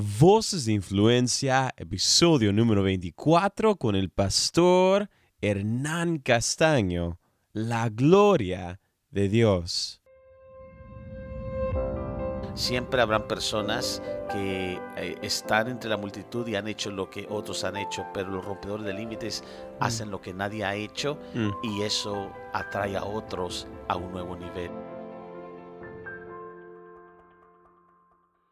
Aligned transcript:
Voces 0.00 0.64
de 0.66 0.74
Influencia, 0.74 1.74
episodio 1.76 2.52
número 2.52 2.84
24 2.84 3.74
con 3.74 3.96
el 3.96 4.10
pastor 4.10 5.10
Hernán 5.40 6.18
Castaño, 6.18 7.18
la 7.52 7.88
gloria 7.88 8.78
de 9.10 9.28
Dios. 9.28 10.00
Siempre 12.54 13.00
habrán 13.02 13.26
personas 13.26 14.00
que 14.30 14.78
eh, 14.96 15.16
están 15.22 15.66
entre 15.66 15.90
la 15.90 15.96
multitud 15.96 16.46
y 16.46 16.54
han 16.54 16.68
hecho 16.68 16.92
lo 16.92 17.10
que 17.10 17.26
otros 17.28 17.64
han 17.64 17.76
hecho, 17.76 18.06
pero 18.14 18.30
los 18.30 18.44
rompedores 18.44 18.86
de 18.86 18.94
límites 18.94 19.42
Mm. 19.42 19.82
hacen 19.82 20.10
lo 20.12 20.20
que 20.20 20.32
nadie 20.32 20.64
ha 20.64 20.76
hecho 20.76 21.18
Mm. 21.34 21.50
y 21.64 21.82
eso 21.82 22.30
atrae 22.52 22.96
a 22.96 23.04
otros 23.04 23.66
a 23.88 23.96
un 23.96 24.12
nuevo 24.12 24.36
nivel. 24.36 24.70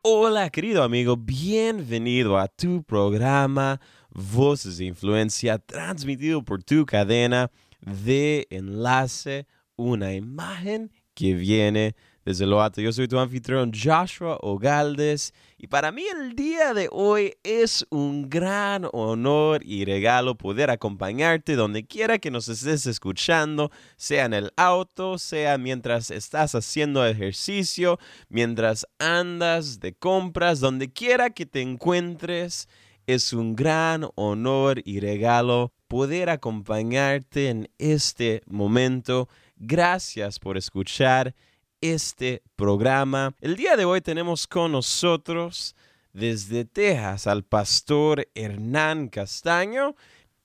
Hola 0.09 0.51
querido 0.51 0.85
amigo, 0.85 1.17
bienvenido 1.17 2.39
a 2.39 2.47
tu 2.47 2.85
programa 2.85 3.81
Voces 4.11 4.79
de 4.79 4.85
Influencia 4.85 5.59
transmitido 5.59 6.45
por 6.45 6.63
tu 6.63 6.87
cadena 6.87 7.51
de 7.81 8.47
enlace, 8.51 9.49
una 9.75 10.15
imagen 10.15 10.93
que 11.13 11.35
viene 11.35 11.97
desde 12.27 12.45
lo 12.45 12.61
alto. 12.61 12.81
Yo 12.81 12.93
soy 12.93 13.07
tu 13.07 13.19
anfitrión 13.19 13.71
Joshua 13.73 14.37
Ogaldes 14.43 15.33
y 15.57 15.69
para 15.69 15.93
mí 15.93 16.03
el 16.13 16.35
día 16.35 16.75
de 16.75 16.89
hoy 16.91 17.35
es 17.45 17.87
un 17.89 18.29
gran 18.29 18.89
honor 18.93 19.65
y 19.65 19.85
regalo 19.85 20.35
poder 20.35 20.71
acompañarte 20.71 21.55
donde 21.55 21.87
quiera 21.87 22.19
que 22.19 22.33
nos 22.33 22.49
estés 22.49 22.85
escuchando, 22.87 23.71
sea 23.97 24.25
en 24.25 24.35
el 24.35 24.51
auto, 24.57 25.19
sea 25.19 25.57
mientras 25.57 26.11
estás 26.11 26.57
haciendo 26.57 27.07
ejercicio, 27.07 28.01
mientras 28.29 28.87
andas 28.99 29.79
de 29.79 29.95
compras, 29.95 30.59
donde 30.59 30.93
quiera 30.93 31.31
que 31.31 31.47
te 31.47 31.63
encuentres. 31.63 32.69
Es 33.07 33.33
un 33.33 33.55
gran 33.55 34.09
honor 34.17 34.83
y 34.85 34.99
regalo 34.99 35.73
poder 35.87 36.29
acompañarte 36.29 37.51
en 37.51 37.71
este 37.79 38.43
momento. 38.47 39.29
Gracias 39.55 40.41
por 40.41 40.57
escuchar 40.57 41.33
este 41.81 42.43
programa. 42.57 43.35
El 43.41 43.57
día 43.57 43.77
de 43.77 43.85
hoy 43.85 44.01
tenemos 44.01 44.47
con 44.47 44.73
nosotros 44.73 45.75
desde 46.13 46.65
Texas 46.65 47.27
al 47.27 47.45
pastor 47.45 48.29
Hernán 48.35 49.09
Castaño. 49.09 49.95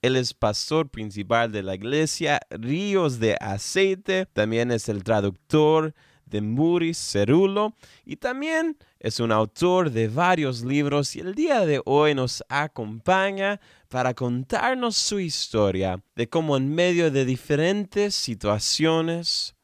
Él 0.02 0.16
es 0.16 0.34
pastor 0.34 0.90
principal 0.90 1.52
de 1.52 1.62
la 1.62 1.74
iglesia 1.74 2.40
Ríos 2.50 3.20
de 3.20 3.36
Aceite. 3.40 4.26
También 4.26 4.70
es 4.70 4.88
el 4.88 5.04
traductor 5.04 5.94
de 6.26 6.40
Muris 6.40 6.98
Cerulo 6.98 7.74
y 8.04 8.16
también 8.16 8.76
es 8.98 9.20
un 9.20 9.30
autor 9.30 9.90
de 9.90 10.08
varios 10.08 10.62
libros 10.62 11.14
y 11.14 11.20
el 11.20 11.34
día 11.34 11.66
de 11.66 11.82
hoy 11.84 12.14
nos 12.14 12.42
acompaña 12.48 13.60
para 13.88 14.14
contarnos 14.14 14.96
su 14.96 15.20
historia 15.20 16.02
de 16.16 16.28
cómo 16.28 16.56
en 16.56 16.74
medio 16.74 17.10
de 17.10 17.24
diferentes 17.24 18.14
situaciones 18.14 19.54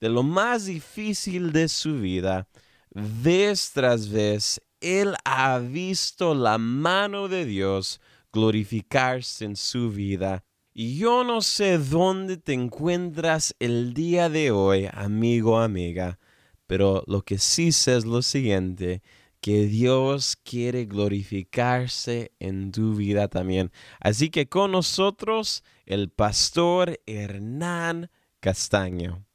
de 0.00 0.08
lo 0.08 0.22
más 0.22 0.66
difícil 0.66 1.52
de 1.52 1.68
su 1.68 2.00
vida, 2.00 2.48
vez 2.90 3.72
tras 3.72 4.08
vez, 4.08 4.60
él 4.80 5.14
ha 5.24 5.58
visto 5.58 6.34
la 6.34 6.58
mano 6.58 7.28
de 7.28 7.44
Dios 7.44 8.00
glorificarse 8.32 9.44
en 9.44 9.56
su 9.56 9.90
vida. 9.90 10.44
Y 10.72 10.98
yo 10.98 11.24
no 11.24 11.40
sé 11.40 11.78
dónde 11.78 12.36
te 12.36 12.52
encuentras 12.52 13.54
el 13.58 13.94
día 13.94 14.28
de 14.28 14.52
hoy, 14.52 14.88
amigo, 14.92 15.58
amiga, 15.58 16.18
pero 16.66 17.02
lo 17.06 17.22
que 17.22 17.38
sí 17.38 17.72
sé 17.72 17.96
es 17.96 18.04
lo 18.04 18.22
siguiente, 18.22 19.02
que 19.40 19.66
Dios 19.66 20.36
quiere 20.36 20.84
glorificarse 20.84 22.32
en 22.38 22.70
tu 22.70 22.94
vida 22.94 23.28
también. 23.28 23.72
Así 24.00 24.30
que 24.30 24.48
con 24.48 24.72
nosotros, 24.72 25.64
el 25.86 26.10
pastor 26.10 27.00
Hernán 27.06 28.10
Castaño. 28.40 29.27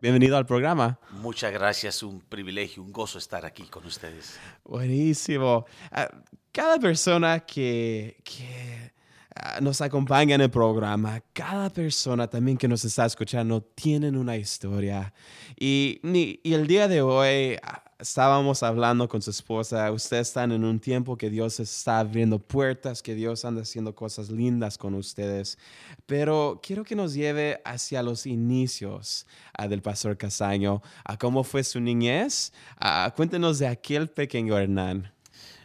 Bienvenido 0.00 0.36
al 0.36 0.46
programa. 0.46 0.96
Muchas 1.10 1.52
gracias, 1.52 2.04
un 2.04 2.20
privilegio, 2.20 2.84
un 2.84 2.92
gozo 2.92 3.18
estar 3.18 3.44
aquí 3.44 3.64
con 3.64 3.84
ustedes. 3.84 4.38
Buenísimo. 4.64 5.66
Ah, 5.90 6.08
cada 6.52 6.78
persona 6.78 7.40
que, 7.40 8.16
que 8.22 8.92
ah, 9.34 9.58
nos 9.60 9.80
acompaña 9.80 10.36
en 10.36 10.42
el 10.42 10.50
programa, 10.50 11.20
cada 11.32 11.68
persona 11.68 12.28
también 12.28 12.56
que 12.56 12.68
nos 12.68 12.84
está 12.84 13.06
escuchando, 13.06 13.60
tienen 13.60 14.16
una 14.16 14.36
historia. 14.36 15.12
Y, 15.58 16.00
y 16.44 16.54
el 16.54 16.68
día 16.68 16.86
de 16.86 17.02
hoy 17.02 17.58
ah, 17.60 17.82
estábamos 17.98 18.62
hablando 18.62 19.08
con 19.08 19.20
su 19.20 19.30
esposa, 19.30 19.90
ustedes 19.90 20.28
están 20.28 20.52
en 20.52 20.64
un 20.64 20.78
tiempo 20.78 21.16
que 21.16 21.30
Dios 21.30 21.58
está 21.58 21.98
abriendo 21.98 22.38
puertas, 22.38 23.02
que 23.02 23.14
Dios 23.14 23.44
anda 23.44 23.62
haciendo 23.62 23.94
cosas 23.94 24.30
lindas 24.30 24.78
con 24.78 24.94
ustedes. 24.94 25.58
Pero 26.06 26.60
quiero 26.62 26.84
que 26.84 26.94
nos 26.94 27.14
lleve 27.14 27.60
hacia 27.64 28.02
los 28.02 28.26
inicios 28.26 29.26
ah, 29.52 29.66
del 29.66 29.82
pastor 29.82 30.16
Casaño, 30.16 30.80
a 31.04 31.18
cómo 31.18 31.42
fue 31.42 31.64
su 31.64 31.80
niñez. 31.80 32.52
Ah, 32.78 33.12
cuéntenos 33.16 33.58
de 33.58 33.66
aquel 33.66 34.08
pequeño 34.08 34.56
Hernán. 34.56 35.12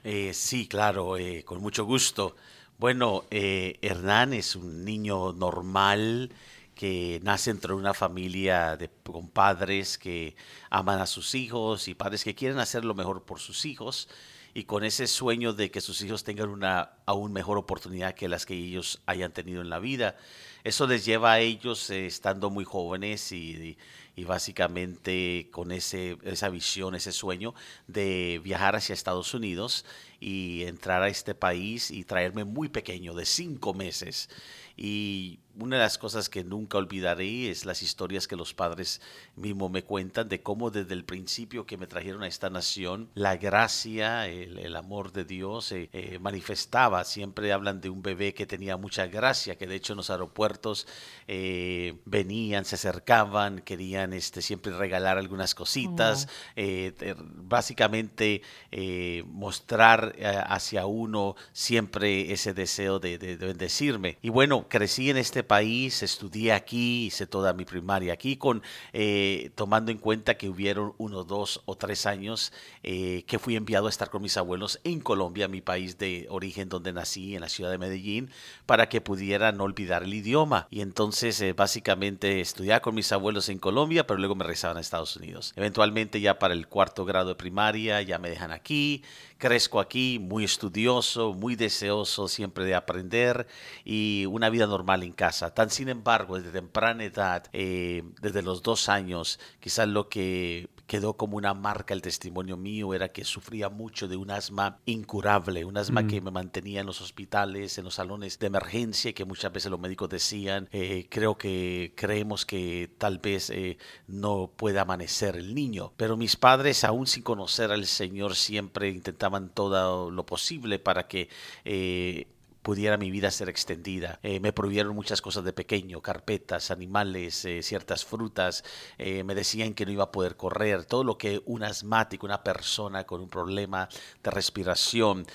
Eh, 0.04 0.32
sí, 0.34 0.68
claro, 0.68 1.18
eh, 1.18 1.44
con 1.46 1.62
mucho 1.62 1.86
gusto. 1.86 2.36
Bueno, 2.80 3.24
eh, 3.30 3.78
Hernán 3.82 4.34
es 4.34 4.56
un 4.56 4.84
niño 4.84 5.32
normal 5.34 6.32
que 6.76 7.20
nace 7.24 7.52
entre 7.52 7.74
una 7.74 7.94
familia 7.94 8.78
de, 8.78 8.90
con 9.04 9.30
padres 9.30 9.98
que 9.98 10.36
aman 10.70 11.00
a 11.00 11.06
sus 11.06 11.36
hijos 11.36 11.88
y 11.88 11.94
padres 11.94 12.24
que 12.24 12.36
quieren 12.36 12.60
hacer 12.60 12.86
lo 12.86 12.94
mejor 12.94 13.24
por 13.24 13.40
sus 13.40 13.66
hijos 13.66 14.10
y 14.54 14.66
con 14.66 14.84
ese 14.84 15.08
sueño 15.08 15.54
de 15.54 15.72
que 15.72 15.82
sus 15.82 16.02
hijos 16.02 16.24
tengan 16.24 16.50
una 16.50 16.92
aún 17.06 17.34
mejor 17.34 17.58
oportunidad 17.58 18.14
que 18.14 18.28
las 18.28 18.46
que 18.46 18.54
ellos 18.54 19.02
hayan 19.06 19.34
tenido 19.34 19.62
en 19.62 19.70
la 19.70 19.80
vida. 19.80 20.16
Eso 20.64 20.86
les 20.88 21.06
lleva 21.06 21.34
a 21.34 21.40
ellos 21.40 21.90
eh, 21.90 22.06
estando 22.06 22.50
muy 22.50 22.64
jóvenes 22.64 23.32
y, 23.32 23.38
y 23.58 23.78
básicamente 24.18 25.50
con 25.52 25.72
ese, 25.72 26.18
esa 26.24 26.50
visión, 26.50 26.94
ese 26.94 27.12
sueño 27.12 27.56
de 27.88 28.40
viajar 28.44 28.76
hacia 28.76 28.94
Estados 28.94 29.34
Unidos 29.34 29.86
y 30.20 30.64
entrar 30.64 31.02
a 31.04 31.10
este 31.10 31.36
país 31.36 31.92
y 31.92 32.06
traerme 32.06 32.46
muy 32.46 32.70
pequeño, 32.70 33.14
de 33.14 33.26
cinco 33.26 33.74
meses. 33.74 34.30
Y 34.76 35.40
una 35.60 35.76
de 35.76 35.84
las 35.84 36.00
cosas 36.00 36.30
que 36.30 36.44
nunca 36.44 36.80
olvidaré 36.80 37.52
es 37.52 37.66
las 37.66 37.84
historias 37.84 38.28
que 38.28 38.36
los 38.36 38.56
padres 38.56 39.02
mismos 39.36 39.70
me 39.70 39.84
cuentan 39.84 40.28
de 40.28 40.42
cómo 40.42 40.72
desde 40.72 40.96
el 40.96 41.06
principio 41.06 41.68
que 41.68 41.78
me 41.78 41.86
trajeron 41.86 42.24
a 42.24 42.28
esta 42.28 42.50
nación, 42.50 43.10
la 43.14 43.38
gracia, 43.38 44.28
el, 44.28 44.76
amor 44.76 45.12
de 45.12 45.26
Dios 45.26 45.66
se 45.66 45.90
eh, 45.94 46.18
manifestaba. 46.20 47.04
Siempre 47.04 47.54
hablan 47.54 47.82
de 47.82 47.90
un 47.90 48.02
bebé 48.02 48.34
que 48.34 48.48
tenía 48.48 48.76
mucha 48.78 49.06
gracia, 49.06 49.56
que 49.56 49.68
de 49.68 49.76
hecho 49.76 49.94
en 49.94 49.98
los 49.98 50.10
aeropuertos 50.10 50.88
eh, 51.28 52.00
venían, 52.06 52.66
se 52.66 52.76
acercaban, 52.76 53.60
querían 53.60 54.03
este, 54.12 54.42
siempre 54.42 54.76
regalar 54.76 55.18
algunas 55.18 55.56
cositas, 55.56 56.28
eh, 56.58 56.92
te- 56.98 57.16
básicamente 57.18 58.42
eh, 58.72 59.24
mostrar 59.28 60.16
eh, 60.18 60.26
hacia 60.48 60.86
uno 60.88 61.36
siempre 61.54 62.34
ese 62.34 62.54
deseo 62.54 63.00
de, 63.00 63.18
de- 63.18 63.38
de 63.38 63.46
bendecirme. 63.46 64.18
Y 64.22 64.30
bueno, 64.30 64.68
crecí 64.68 65.10
en 65.12 65.18
este 65.18 65.44
país, 65.44 66.04
estudié 66.04 66.52
aquí, 66.54 67.06
hice 67.06 67.28
toda 67.28 67.54
mi 67.54 67.64
primaria 67.64 68.12
aquí, 68.14 68.36
con 68.36 68.64
eh, 68.92 69.52
tomando 69.56 69.92
en 69.92 70.00
cuenta 70.00 70.36
que 70.36 70.50
hubieron 70.50 70.94
uno, 70.98 71.24
dos 71.24 71.62
o 71.66 71.76
tres 71.78 72.06
años 72.08 72.52
que 72.82 73.40
fui 73.40 73.56
enviado 73.56 73.86
a 73.86 73.90
estar 73.90 74.10
con 74.10 74.22
mis 74.24 74.36
abuelos 74.38 74.80
en 74.84 75.00
Colombia, 75.00 75.48
mi 75.48 75.62
país 75.62 75.98
de 76.00 76.26
origen 76.30 76.68
donde 76.70 76.92
nací, 76.92 77.36
en 77.36 77.42
la 77.42 77.50
ciudad 77.50 77.70
de 77.70 77.78
Medellín, 77.78 78.32
para 78.66 78.90
que 78.90 79.00
pudiera 79.02 79.52
no 79.52 79.66
olvidar 79.66 80.02
el 80.04 80.14
idioma. 80.14 80.68
Y 80.72 80.82
entonces 80.82 81.44
básicamente 81.56 82.42
estudiaba 82.42 82.82
con 82.82 82.96
mis 82.96 83.12
abuelos 83.12 83.50
en 83.50 83.60
Colombia, 83.60 83.93
pero 84.02 84.18
luego 84.18 84.34
me 84.34 84.44
regresaban 84.44 84.78
a 84.78 84.80
Estados 84.82 85.16
Unidos. 85.16 85.54
Eventualmente 85.56 86.20
ya 86.20 86.40
para 86.40 86.56
el 86.56 86.68
cuarto 86.68 87.06
grado 87.06 87.30
de 87.30 87.36
primaria 87.36 88.02
ya 88.02 88.18
me 88.18 88.30
dejan 88.30 88.52
aquí, 88.52 89.04
crezco 89.38 89.80
aquí, 89.80 90.18
muy 90.20 90.44
estudioso, 90.44 91.34
muy 91.34 91.56
deseoso 91.56 92.28
siempre 92.28 92.66
de 92.66 92.74
aprender 92.74 93.46
y 93.86 94.26
una 94.26 94.50
vida 94.50 94.66
normal 94.66 95.04
en 95.04 95.14
casa. 95.14 95.54
Tan 95.54 95.70
sin 95.70 95.90
embargo, 95.90 96.38
desde 96.38 96.52
temprana 96.52 97.04
edad, 97.04 97.46
eh, 97.54 98.04
desde 98.22 98.42
los 98.42 98.64
dos 98.64 98.90
años, 98.90 99.40
quizás 99.60 99.88
lo 99.88 100.10
que 100.10 100.70
quedó 100.88 101.16
como 101.18 101.38
una 101.38 101.54
marca 101.54 101.94
el 101.94 102.02
testimonio 102.02 102.58
mío 102.58 102.94
era 102.94 103.10
que 103.10 103.24
sufría 103.24 103.70
mucho 103.70 104.08
de 104.08 104.18
un 104.18 104.32
asma 104.32 104.80
incurable, 104.86 105.66
un 105.66 105.78
asma 105.78 106.04
Mm. 106.04 106.08
que 106.08 106.22
me 106.22 106.32
mantenía 106.32 106.82
en 106.82 106.86
los 106.88 107.02
hospitales, 107.02 107.78
en 107.78 107.86
los 107.86 107.96
salones 107.96 108.40
de 108.40 108.48
emergencia, 108.48 109.10
y 109.12 109.14
que 109.14 109.26
muchas 109.26 109.52
veces 109.54 109.72
los 109.72 109.80
médicos 109.80 110.10
decían, 110.10 110.68
eh, 110.72 111.08
creo 111.10 111.38
que 111.38 111.94
creemos 111.96 112.46
que 112.46 112.92
tal 112.98 113.20
vez 113.20 113.50
eh, 113.50 113.78
no 114.08 114.52
puede 114.56 114.80
amanecer 114.80 115.36
el 115.38 115.56
niño. 115.56 115.94
Pero 115.98 116.18
mis 116.18 116.36
padres, 116.36 116.84
aún 116.84 117.08
sin 117.08 117.24
conocer 117.24 117.72
al 117.72 117.86
Señor, 117.86 118.36
siempre 118.36 118.90
intentaban 118.90 119.50
todo 119.50 120.12
lo 120.12 120.26
posible 120.26 120.80
para 120.80 121.08
que... 121.08 121.30
eh, 121.66 122.28
pudiera 122.64 122.98
mi 122.98 123.12
vida 123.12 123.30
ser 123.30 123.50
extendida. 123.50 124.20
Eh, 124.24 124.40
me 124.40 124.54
prohibieron 124.54 124.96
muchas 124.96 125.22
cosas 125.22 125.44
de 125.44 125.54
pequeño, 125.54 126.02
carpetas, 126.02 126.72
animales, 126.72 127.46
eh, 127.46 127.62
ciertas 127.62 128.06
frutas, 128.06 128.64
eh, 128.98 129.24
me 129.24 129.36
decían 129.36 129.74
que 129.74 129.86
no 129.86 129.92
iba 129.92 130.06
a 130.06 130.12
poder 130.12 130.38
correr, 130.38 130.86
todo 130.86 131.04
lo 131.04 131.18
que 131.18 131.42
un 131.46 131.64
asmático, 131.64 132.26
una 132.26 132.44
persona 132.44 133.04
con 133.04 133.22
un 133.22 133.30
problema 133.30 133.90
de 134.24 134.32
respiración 134.32 135.26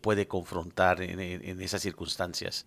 puede 0.00 0.28
confrontar 0.28 1.02
en, 1.02 1.60
esas 1.60 1.82
circunstancias. 1.82 2.64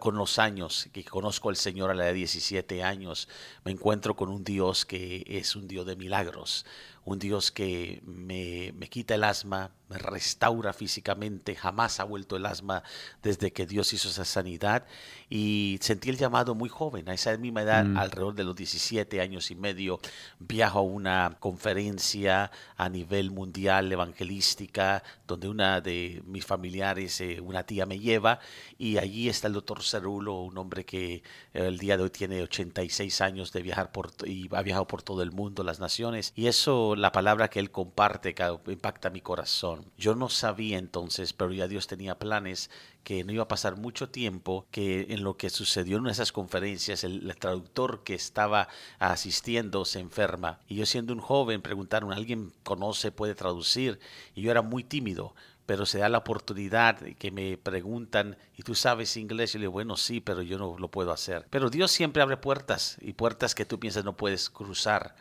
Con 0.00 0.16
los 0.16 0.38
años 0.38 0.88
que 0.92 1.04
conozco 1.04 1.48
al 1.48 1.56
Señor 1.56 1.90
a 1.90 1.94
la 1.94 2.04
de 2.04 2.12
17 2.12 2.82
años, 2.82 3.28
me 3.64 3.72
encuentro 3.72 4.14
con 4.14 4.28
un 4.28 4.44
Dios 4.44 4.84
que 4.84 5.24
es 5.26 5.56
un 5.56 5.66
Dios 5.66 5.86
de 5.86 5.96
milagros, 5.96 6.64
un 7.04 7.18
Dios 7.18 7.50
que 7.50 8.00
me, 8.04 8.72
me 8.76 8.88
quita 8.88 9.14
el 9.14 9.24
asma, 9.24 9.72
me 9.88 9.98
restaura 9.98 10.72
físicamente, 10.72 11.56
jamás 11.56 12.00
ha 12.00 12.04
vuelto 12.04 12.36
el 12.36 12.46
asma 12.46 12.82
desde 13.22 13.52
que 13.52 13.66
Dios 13.66 13.92
hizo 13.92 14.08
esa 14.08 14.24
sanidad 14.24 14.86
y 15.34 15.78
sentí 15.80 16.10
el 16.10 16.18
llamado 16.18 16.54
muy 16.54 16.68
joven, 16.68 17.08
a 17.08 17.14
esa 17.14 17.34
misma 17.38 17.62
edad, 17.62 17.86
mm. 17.86 17.96
alrededor 17.96 18.34
de 18.34 18.44
los 18.44 18.54
17 18.54 19.18
años 19.22 19.50
y 19.50 19.54
medio, 19.54 19.98
viajo 20.38 20.80
a 20.80 20.82
una 20.82 21.38
conferencia 21.40 22.50
a 22.76 22.88
nivel 22.90 23.30
mundial 23.30 23.90
evangelística, 23.90 25.02
donde 25.26 25.48
una 25.48 25.80
de 25.80 26.22
mis 26.26 26.44
familiares, 26.44 27.18
eh, 27.22 27.40
una 27.40 27.64
tía 27.64 27.86
me 27.86 27.98
lleva 27.98 28.40
y 28.76 28.98
allí 28.98 29.30
está 29.30 29.46
el 29.46 29.54
doctor 29.54 29.82
Cerulo, 29.82 30.42
un 30.42 30.58
hombre 30.58 30.84
que 30.84 31.14
eh, 31.14 31.22
el 31.54 31.78
día 31.78 31.96
de 31.96 32.02
hoy 32.02 32.10
tiene 32.10 32.42
86 32.42 33.22
años 33.22 33.54
de 33.54 33.62
viajar 33.62 33.90
por, 33.90 34.10
y 34.26 34.54
ha 34.54 34.60
viajado 34.60 34.86
por 34.86 35.02
todo 35.02 35.22
el 35.22 35.32
mundo, 35.32 35.64
las 35.64 35.80
naciones, 35.80 36.34
y 36.36 36.48
eso, 36.48 36.94
la 36.94 37.10
palabra 37.10 37.48
que 37.48 37.58
él 37.58 37.70
comparte, 37.70 38.34
impacta 38.66 39.08
mi 39.08 39.22
corazón. 39.22 39.86
Yo 39.96 40.14
no 40.14 40.28
sabía 40.28 40.76
entonces, 40.76 41.32
pero 41.32 41.54
ya 41.54 41.68
Dios 41.68 41.86
tenía 41.86 42.18
planes 42.18 42.68
que 43.04 43.24
no 43.24 43.32
iba 43.32 43.44
a 43.44 43.48
pasar 43.48 43.76
mucho 43.76 44.08
tiempo, 44.08 44.66
que 44.70 45.06
en 45.10 45.24
lo 45.24 45.36
que 45.36 45.50
sucedió 45.50 45.98
en 45.98 46.06
esas 46.06 46.32
conferencias, 46.32 47.04
el, 47.04 47.34
traductor 47.36 48.04
que 48.04 48.14
estaba 48.14 48.68
asistiendo 48.98 49.84
se 49.84 50.00
enferma. 50.00 50.60
Y 50.68 50.76
yo 50.76 50.86
siendo 50.86 51.12
un 51.12 51.20
joven, 51.20 51.62
preguntaron, 51.62 52.12
¿alguien 52.12 52.52
conoce, 52.62 53.10
puede 53.10 53.34
traducir? 53.34 53.98
Y 54.34 54.42
yo 54.42 54.50
era 54.50 54.62
muy 54.62 54.84
tímido 54.84 55.34
pero 55.64 55.86
se 55.86 55.98
da 55.98 56.08
la 56.08 56.18
oportunidad 56.18 56.98
que 57.18 57.30
me 57.30 57.56
preguntan, 57.56 58.36
¿y 58.56 58.62
tú 58.62 58.74
sabes 58.74 59.16
inglés? 59.16 59.54
Y 59.54 59.58
le 59.58 59.62
digo, 59.62 59.72
bueno, 59.72 59.96
sí, 59.96 60.20
pero 60.20 60.42
yo 60.42 60.58
no 60.58 60.76
lo 60.76 60.90
puedo 60.90 61.12
hacer. 61.12 61.46
Pero 61.50 61.70
Dios 61.70 61.92
siempre 61.92 62.20
abre 62.20 62.36
puertas 62.36 62.98
y 63.00 63.12
puertas 63.12 63.54
que 63.54 63.64
tú 63.64 63.78
piensas 63.78 64.04
no 64.04 64.16
puedes 64.16 64.50
cruzar. 64.50 65.14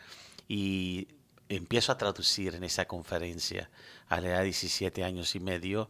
Y 0.47 1.07
empiezo 1.47 1.91
a 1.91 1.97
traducir 1.97 2.55
en 2.55 2.63
esa 2.63 2.85
conferencia 2.85 3.69
a 4.07 4.19
la 4.19 4.29
edad 4.29 4.39
de 4.39 4.45
17 4.45 5.03
años 5.03 5.35
y 5.35 5.39
medio 5.39 5.89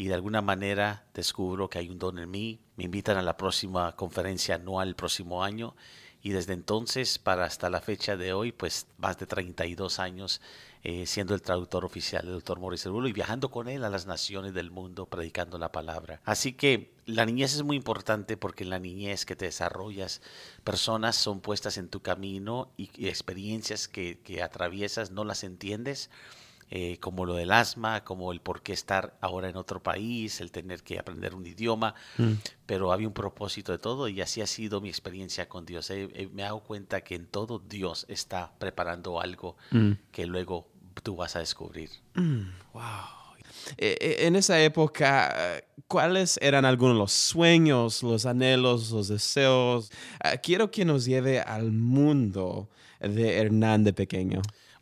y 0.00 0.08
de 0.08 0.14
alguna 0.14 0.40
manera 0.40 1.04
descubro 1.12 1.68
que 1.68 1.78
hay 1.78 1.90
un 1.90 1.98
don 1.98 2.18
en 2.18 2.30
mí. 2.30 2.58
Me 2.76 2.84
invitan 2.84 3.18
a 3.18 3.22
la 3.22 3.36
próxima 3.36 3.94
conferencia 3.96 4.54
anual 4.54 4.88
el 4.88 4.94
próximo 4.94 5.44
año 5.44 5.76
y 6.22 6.30
desde 6.30 6.54
entonces 6.54 7.18
para 7.18 7.44
hasta 7.44 7.68
la 7.68 7.82
fecha 7.82 8.16
de 8.16 8.32
hoy, 8.32 8.50
pues 8.50 8.86
más 8.96 9.18
de 9.18 9.26
32 9.26 9.98
años 9.98 10.40
eh, 10.84 11.04
siendo 11.04 11.34
el 11.34 11.42
traductor 11.42 11.84
oficial 11.84 12.24
del 12.24 12.32
doctor 12.32 12.60
Maurice 12.60 12.88
Rulo 12.88 13.08
y 13.08 13.12
viajando 13.12 13.50
con 13.50 13.68
él 13.68 13.84
a 13.84 13.90
las 13.90 14.06
naciones 14.06 14.54
del 14.54 14.70
mundo 14.70 15.04
predicando 15.04 15.58
la 15.58 15.70
palabra. 15.70 16.22
Así 16.24 16.54
que 16.54 16.94
la 17.04 17.26
niñez 17.26 17.54
es 17.54 17.62
muy 17.62 17.76
importante 17.76 18.38
porque 18.38 18.64
en 18.64 18.70
la 18.70 18.78
niñez 18.78 19.26
que 19.26 19.36
te 19.36 19.44
desarrollas, 19.44 20.22
personas 20.64 21.14
son 21.14 21.42
puestas 21.42 21.76
en 21.76 21.90
tu 21.90 22.00
camino 22.00 22.72
y, 22.78 22.88
experiencias 23.06 23.86
que, 23.86 24.18
que 24.20 24.42
atraviesas 24.42 25.10
no 25.10 25.24
las 25.24 25.44
entiendes 25.44 26.08
eh, 26.72 26.98
como 27.00 27.26
lo 27.26 27.34
del 27.34 27.50
asma, 27.50 28.04
como 28.04 28.30
el 28.30 28.40
por 28.40 28.62
qué 28.62 28.72
estar 28.72 29.16
ahora 29.20 29.48
en 29.48 29.56
otro 29.56 29.82
país, 29.82 30.40
el 30.40 30.52
tener 30.52 30.84
que 30.84 31.00
aprender 31.00 31.34
un 31.34 31.44
idioma, 31.44 31.96
mm. 32.16 32.32
pero 32.64 32.92
había 32.92 33.08
un 33.08 33.12
propósito 33.12 33.72
de 33.72 33.78
todo 33.78 34.06
y 34.06 34.20
así 34.20 34.40
ha 34.40 34.46
sido 34.46 34.80
mi 34.80 34.88
experiencia 34.88 35.48
con 35.48 35.66
Dios. 35.66 35.92
me 36.32 36.44
hago 36.44 36.60
cuenta 36.60 37.00
que 37.00 37.16
en 37.16 37.26
todo 37.26 37.58
Dios 37.58 38.06
está 38.08 38.52
preparando 38.60 39.20
algo 39.20 39.56
mm. 39.72 39.92
que 40.12 40.26
luego 40.26 40.68
tú 41.02 41.16
vas 41.16 41.34
a 41.34 41.40
descubrir. 41.40 41.90
Mm, 42.14 42.42
wow. 42.72 42.82
E, 43.76 43.96
e, 44.00 44.26
en 44.28 44.36
esa 44.36 44.60
época, 44.62 45.62
¿cuáles 45.88 46.38
eran 46.40 46.64
algunos 46.64 46.94
de 46.94 46.98
los 47.00 47.12
sueños, 47.12 48.04
los 48.04 48.26
anhelos, 48.26 48.92
los 48.92 49.08
deseos? 49.08 49.90
Ah, 50.22 50.36
quiero 50.36 50.70
que 50.70 50.84
nos 50.84 51.04
lleve 51.04 51.40
al 51.40 51.72
mundo 51.72 52.68
de 53.00 53.38
Hernán 53.38 53.82
de 53.82 53.92
pequeño. 53.92 54.40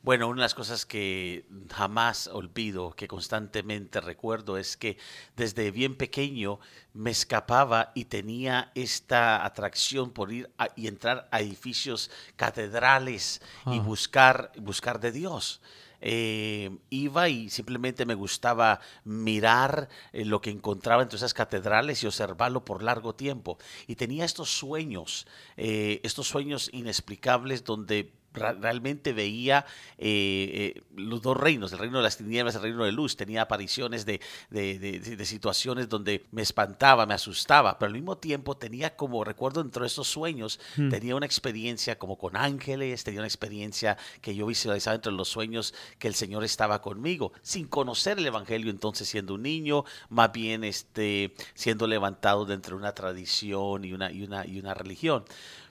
Bueno, 0.09 0.29
una 0.29 0.37
de 0.37 0.45
las 0.45 0.55
cosas 0.55 0.87
que 0.87 1.45
jamás 1.71 2.29
olvido, 2.29 2.93
que 2.93 3.07
constantemente 3.07 4.01
recuerdo, 4.01 4.57
es 4.57 4.79
que 4.79 4.97
desde 5.37 5.71
bien 5.71 5.97
pequeño 5.97 6.61
me 6.95 7.11
escapaba 7.11 7.93
y 7.95 8.07
tenía 8.07 8.73
esta 8.75 9.45
atracción 9.45 10.11
por 10.11 10.33
ir 10.33 10.51
y 10.77 10.87
entrar 10.87 11.29
a 11.31 11.43
edificios 11.43 12.11
catedrales 12.37 13.43
y 13.67 13.81
buscar, 13.81 14.51
buscar 14.57 14.99
de 14.99 15.13
Dios. 15.13 15.61
Eh, 16.01 16.79
iba 16.89 17.29
y 17.29 17.51
simplemente 17.51 18.07
me 18.07 18.15
gustaba 18.15 18.81
mirar 19.05 19.91
eh, 20.13 20.25
lo 20.25 20.41
que 20.41 20.51
encontraba 20.51 21.03
entre 21.03 21.17
esas 21.17 21.35
catedrales 21.35 22.03
y 22.03 22.07
observarlo 22.07 22.65
por 22.65 22.83
largo 22.83 23.15
tiempo. 23.15 23.59
Y 23.87 23.97
tenía 23.97 24.25
estos 24.25 24.49
sueños, 24.49 25.27
eh, 25.59 26.01
estos 26.03 26.29
sueños 26.29 26.71
inexplicables 26.73 27.65
donde 27.65 28.15
realmente 28.39 29.13
veía 29.13 29.65
eh, 29.99 30.75
eh, 30.77 30.83
los 30.97 31.23
dos 31.23 31.37
reinos, 31.37 31.73
el 31.73 31.79
reino 31.79 31.99
de 31.99 32.05
las 32.05 32.17
tinieblas, 32.17 32.55
el 32.55 32.63
reino 32.63 32.85
de 32.85 32.93
luz. 32.93 33.17
Tenía 33.17 33.43
apariciones 33.43 34.07
de, 34.07 34.21
de, 34.51 35.25
situaciones 35.25 35.89
donde 35.89 36.27
me 36.31 36.43
espantaba, 36.43 37.07
me 37.07 37.15
asustaba, 37.15 37.79
pero 37.79 37.89
al 37.89 37.95
mismo 37.95 38.17
tiempo 38.17 38.57
tenía 38.57 38.97
como, 38.97 39.25
recuerdo 39.25 39.63
dentro 39.63 39.83
de 39.83 39.89
esos 39.89 40.09
sueños, 40.09 40.59
hmm. 40.77 40.89
tenía 40.89 41.17
una 41.17 41.27
experiencia 41.27 41.99
como 41.99 42.17
con 42.17 42.37
ángeles, 42.37 43.05
tenía 43.05 43.21
una 43.21 43.27
experiencia 43.27 43.97
que 44.23 44.35
yo 44.35 44.47
visualizaba 44.47 44.95
entre 44.95 45.13
los 45.13 45.29
sueños 45.29 45.75
que 45.99 46.09
el 46.09 46.15
Señor 46.15 46.45
estaba 46.45 46.81
conmigo, 46.81 47.33
sin 47.43 47.67
conocer 47.67 48.19
el 48.19 48.27
Evangelio 48.27 48.71
entonces 48.71 49.09
siendo 49.09 49.35
un 49.35 49.43
niño, 49.43 49.85
más 50.09 50.33
bien 50.33 50.65
este, 50.65 51.35
siendo 51.55 51.87
levantado 51.87 52.45
dentro 52.45 52.77
de 52.77 52.83
una 52.83 52.95
tradición 52.95 53.85
y 53.85 53.93
una, 53.93 54.11
y 54.11 54.23
una, 54.23 54.47
y 54.47 54.59
una 54.59 54.75
religión 54.75 55.25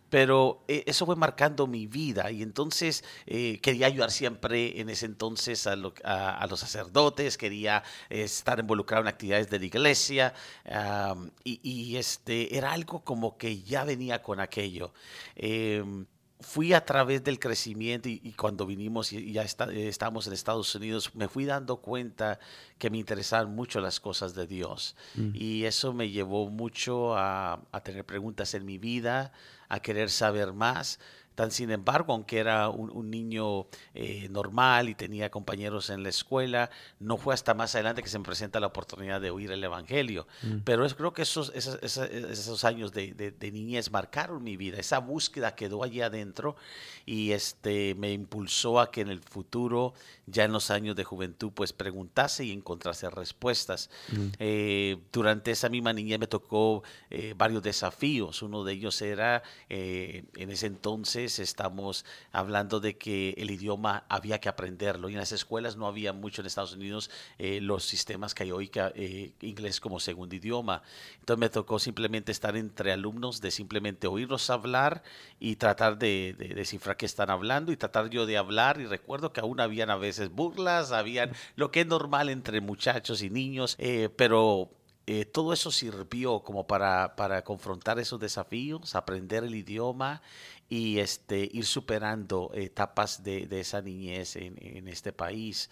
pero 0.09 0.63
eh, 0.67 0.83
eso 0.87 1.05
fue 1.05 1.15
marcando 1.15 1.67
mi 1.67 1.87
vida 1.87 2.31
y 2.31 2.41
entonces 2.41 3.03
eh, 3.25 3.59
quería 3.61 3.87
ayudar 3.87 4.11
siempre 4.11 4.79
en 4.79 4.89
ese 4.89 5.05
entonces 5.05 5.67
a, 5.67 5.75
los 5.75 6.59
sacerdotes, 6.59 7.37
quería 7.37 7.83
estar 8.09 8.59
involucrado 8.59 9.03
en 9.03 9.07
actividades 9.07 9.49
de 9.49 9.59
la 9.59 9.65
iglesia 9.65 10.33
y, 11.43 11.95
este, 11.97 12.57
era 12.57 12.71
algo 12.71 13.01
como 13.01 13.37
que 13.37 13.61
ya 13.61 13.83
venía 13.83 14.21
con 14.21 14.39
aquello. 14.39 14.93
Em, 15.35 16.05
fui 16.39 16.73
a 16.73 16.85
través 16.85 17.23
del 17.23 17.39
crecimiento 17.39 18.09
y, 18.09 18.33
cuando 18.33 18.65
vinimos 18.65 19.11
y, 19.11 19.31
ya 19.31 19.43
estamos 19.43 20.27
en 20.27 20.33
Estados 20.33 20.73
Unidos, 20.75 21.15
me 21.15 21.27
fui 21.27 21.45
dando 21.45 21.77
cuenta 21.77 22.39
que 22.77 22.89
me 22.89 22.97
interesaban 22.97 23.55
mucho 23.55 23.79
las 23.79 23.99
cosas 23.99 24.35
de 24.35 24.45
Dios. 24.45 24.95
Mm. 25.15 25.31
Y 25.33 25.65
eso 25.65 25.93
me 25.93 26.09
llevó 26.09 26.49
mucho 26.49 27.17
a, 27.17 27.61
a, 27.71 27.81
tener 27.81 28.05
preguntas 28.05 28.53
en 28.53 28.65
mi 28.65 28.77
vida, 28.77 29.31
a 29.69 29.79
querer 29.79 30.09
saber 30.09 30.53
más. 30.53 30.99
Tan 31.37 31.51
sin 31.51 31.69
embargo, 31.69 32.13
aunque 32.13 32.39
era 32.39 32.67
un, 32.69 33.11
niño 33.11 33.67
eh, 33.93 34.27
normal 34.31 34.89
y 34.89 34.95
tenía 34.95 35.29
compañeros 35.29 35.91
en 35.91 36.01
la 36.01 36.09
escuela, 36.09 36.71
no 36.99 37.17
fue 37.17 37.35
hasta 37.35 37.53
más 37.53 37.75
adelante 37.75 38.01
que 38.01 38.09
se 38.09 38.17
me 38.17 38.25
presenta 38.25 38.59
la 38.59 38.65
oportunidad 38.65 39.21
de 39.21 39.29
oír 39.29 39.51
el 39.51 39.63
Evangelio. 39.63 40.25
Mm. 40.41 40.61
Pero 40.63 40.83
es, 40.83 40.95
creo 40.95 41.13
que 41.13 41.21
esos, 41.21 41.51
esos, 41.53 41.77
esos, 41.83 42.63
años 42.63 42.91
de, 42.91 43.13
de, 43.13 43.51
niñez 43.51 43.91
marcaron 43.91 44.43
mi 44.43 44.57
vida. 44.57 44.79
Esa 44.79 44.97
búsqueda 44.97 45.53
quedó 45.53 45.83
allí 45.83 46.01
adentro 46.01 46.55
y 47.05 47.33
este, 47.33 47.93
me 47.93 48.11
impulsó 48.13 48.79
a 48.79 48.89
que 48.89 49.01
en 49.01 49.09
el 49.09 49.19
futuro, 49.19 49.93
ya 50.25 50.43
en 50.43 50.51
los 50.51 50.71
años 50.71 50.95
de 50.95 51.03
juventud, 51.03 51.51
pues 51.53 51.71
preguntase 51.71 52.45
y 52.45 52.51
encontrase 52.51 53.11
respuestas. 53.11 53.91
Mm. 54.11 54.27
Eh, 54.39 54.97
durante 55.13 55.51
esa 55.51 55.69
misma 55.69 55.93
niñez 55.93 56.17
me 56.17 56.25
tocó 56.25 56.81
eh, 57.11 57.35
varios 57.37 57.61
desafíos. 57.61 58.41
Uno 58.41 58.63
de 58.63 58.73
ellos 58.73 58.99
era, 59.03 59.43
en 59.69 60.49
ese 60.49 60.65
entonces, 60.65 61.26
estamos 61.27 62.05
hablando 62.31 62.79
de 62.79 62.97
que 62.97 63.35
el 63.37 63.51
idioma 63.51 64.05
había 64.09 64.39
que 64.39 64.49
aprenderlo 64.49 65.09
y 65.09 65.13
en 65.13 65.19
las 65.19 65.31
escuelas 65.31 65.75
no 65.75 65.87
había 65.87 66.13
mucho 66.13 66.41
en 66.41 66.47
Estados 66.47 66.73
Unidos 66.73 67.09
eh, 67.37 67.59
los 67.61 67.83
sistemas 67.83 68.33
que 68.33 68.43
hay 68.43 68.51
hoy, 68.51 68.71
eh, 68.95 69.33
inglés 69.41 69.79
como 69.79 69.99
segundo 69.99 70.35
idioma. 70.35 70.81
Entonces 71.19 71.39
me 71.39 71.49
tocó 71.49 71.79
simplemente 71.79 72.31
estar 72.31 72.55
entre 72.55 72.91
alumnos 72.91 73.41
de 73.41 73.51
simplemente 73.51 74.07
oírlos 74.07 74.49
hablar 74.49 75.03
y 75.39 75.57
tratar 75.57 75.97
de, 75.97 76.35
descifrar 76.55 76.97
qué 76.97 77.05
están 77.05 77.29
hablando 77.29 77.71
y 77.71 77.77
tratar 77.77 78.09
yo 78.09 78.25
de 78.25 78.37
hablar 78.37 78.79
y 78.79 78.85
recuerdo 78.85 79.33
que 79.33 79.41
aún 79.41 79.59
habían 79.59 79.89
a 79.89 79.97
veces 79.97 80.29
burlas, 80.29 80.91
habían 80.91 81.31
lo 81.55 81.71
que 81.71 81.81
es 81.81 81.87
normal 81.87 82.29
entre 82.29 82.61
muchachos 82.61 83.21
y 83.21 83.29
niños, 83.29 83.75
eh, 83.79 84.09
pero 84.15 84.71
todo 85.31 85.53
eso 85.53 85.71
sirvió 85.71 86.41
como 86.41 86.67
para, 86.67 87.15
para 87.15 87.41
confrontar 87.43 87.97
esos 87.97 88.19
desafíos, 88.19 88.93
aprender 88.93 89.45
el 89.45 89.55
idioma 89.55 90.21
y 90.69 90.99
este, 90.99 91.49
ir 91.51 91.65
superando 91.65 92.51
etapas 92.53 93.23
de, 93.23 93.47
esa 93.51 93.81
niñez 93.81 94.35
en, 94.35 94.87
este 94.87 95.13
país. 95.13 95.69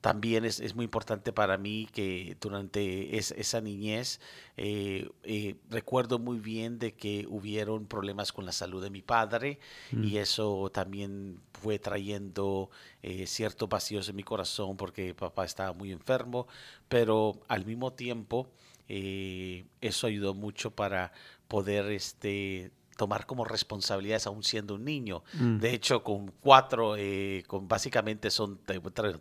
También 0.00 0.44
es, 0.44 0.74
muy 0.74 0.84
importante 0.84 1.32
para 1.32 1.56
mí 1.56 1.88
que 1.92 2.36
durante 2.40 3.16
esa 3.16 3.60
niñez 3.60 4.20
eh, 4.56 5.08
eh, 5.22 5.54
recuerdo 5.70 6.18
muy 6.18 6.40
bien 6.40 6.80
de 6.80 6.94
que 6.94 7.26
hubieron 7.28 7.86
problemas 7.86 8.32
con 8.32 8.44
la 8.44 8.50
salud 8.50 8.82
de 8.82 8.90
mi 8.90 9.00
padre 9.00 9.60
y 9.92 10.14
mm. 10.14 10.16
eso 10.16 10.70
también 10.72 11.40
fue 11.52 11.78
trayendo 11.78 12.70
eh, 13.02 13.28
ciertos 13.28 13.68
vacíos 13.68 14.08
en 14.08 14.16
mi 14.16 14.24
corazón 14.24 14.76
porque 14.76 15.14
papá 15.14 15.44
estaba 15.44 15.72
muy 15.72 15.92
enfermo, 15.92 16.48
pero 16.88 17.40
al 17.46 17.64
mismo 17.64 17.92
tiempo 17.92 18.50
eso 18.88 20.06
ayudó 20.06 20.34
mucho 20.34 20.72
para 20.72 21.12
poder 21.48 21.86
este, 21.92 22.72
tomar 22.96 23.26
como 23.26 23.44
responsabilidades 23.44 24.26
aún 24.26 24.42
siendo 24.42 24.74
un 24.74 24.84
niño. 24.84 25.22
Mm. 25.34 25.58
De 25.58 25.72
hecho, 25.72 26.02
con 26.02 26.32
cuatro, 26.40 26.96
eh, 26.96 27.42
con 27.46 27.68
básicamente 27.68 28.30
son 28.30 28.60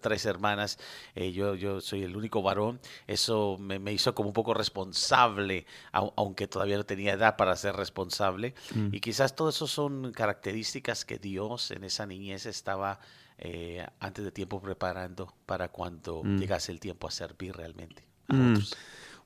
tres 0.02 0.26
hermanas, 0.26 0.78
eh, 1.16 1.32
yo, 1.32 1.56
yo 1.56 1.82
soy 1.82 2.04
el 2.04 2.16
único 2.16 2.42
varón, 2.42 2.80
eso 3.08 3.58
me, 3.60 3.92
hizo 3.92 4.14
como 4.16 4.30
un 4.30 4.34
poco 4.34 4.54
responsable, 4.54 5.66
aunque 5.92 6.48
todavía 6.48 6.78
no 6.78 6.86
tenía 6.86 7.14
edad 7.14 7.36
para 7.38 7.56
ser 7.56 7.76
responsable. 7.76 8.54
Mm. 8.76 8.94
Y 8.94 9.00
quizás 9.00 9.36
todo 9.36 9.50
eso 9.50 9.68
son 9.68 10.12
características 10.12 11.06
que 11.06 11.18
Dios 11.18 11.72
en 11.72 11.84
esa 11.84 12.06
niñez 12.06 12.46
estaba 12.46 13.00
eh, 13.38 13.86
antes 14.00 14.24
de 14.24 14.32
tiempo 14.32 14.62
preparando 14.62 15.34
para 15.46 15.70
cuando 15.70 16.22
mm. 16.24 16.38
llegase 16.38 16.72
el 16.72 16.80
tiempo 16.80 17.08
a 17.08 17.12
servir 17.12 17.56
realmente 17.56 18.06
a 18.28 18.36
otros. 18.36 18.78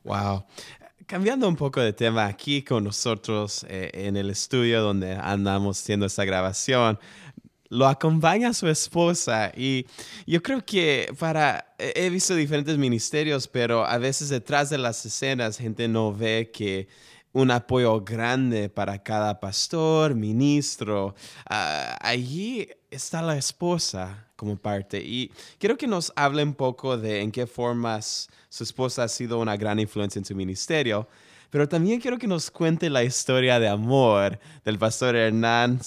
Wow. 0.05 0.45
Cambiando 1.07 1.47
un 1.47 1.55
poco 1.55 1.81
de 1.81 1.93
tema 1.93 2.27
aquí 2.27 2.62
con 2.62 2.83
nosotros 2.83 3.65
eh, 3.67 3.89
en 3.91 4.17
el 4.17 4.29
estudio 4.29 4.81
donde 4.81 5.13
andamos 5.15 5.81
haciendo 5.81 6.05
esta 6.05 6.24
grabación, 6.25 7.00
lo 7.69 7.88
acompaña 7.88 8.53
su 8.53 8.67
esposa 8.67 9.51
y 9.55 9.88
yo 10.27 10.43
creo 10.43 10.63
que 10.63 11.12
para, 11.17 11.74
he 11.79 12.09
visto 12.12 12.35
diferentes 12.35 12.77
ministerios, 12.77 13.47
pero 13.47 13.83
a 13.83 13.97
veces 13.97 14.29
detrás 14.29 14.69
de 14.69 14.77
las 14.77 15.03
escenas 15.05 15.57
gente 15.57 15.88
no 15.88 16.13
ve 16.13 16.51
que 16.53 16.88
un 17.33 17.50
apoyo 17.50 18.01
grande 18.01 18.69
para 18.69 19.01
cada 19.01 19.39
pastor, 19.39 20.13
ministro. 20.13 21.15
Ah, 21.50 21.97
allí 22.00 22.69
está 22.91 23.24
la 23.24 23.38
esposa 23.38 24.25
como 24.36 24.58
parte. 24.58 25.01
Y 25.04 25.32
quiero 25.60 25.77
que 25.77 25.88
nos 25.88 26.12
hable 26.15 26.44
un 26.44 26.54
poco 26.54 26.98
de 26.98 27.22
en 27.22 27.32
qué 27.32 27.48
formas 27.48 28.30
su 28.50 28.63
esposa 28.63 29.04
ha 29.04 29.08
sido 29.08 29.39
una 29.39 29.58
gran 29.58 29.80
influencia 29.80 30.20
en 30.20 30.25
su 30.25 30.36
ministerio. 30.36 31.08
Pero 31.50 31.70
también 31.70 32.01
quiero 32.01 32.18
que 32.18 32.27
nos 32.27 32.51
cuente 32.51 32.89
la 32.89 33.04
historia 33.04 33.60
de 33.60 33.68
amor 33.68 34.39
del 34.63 34.77
pastor 34.77 35.15
Hernán 35.15 35.80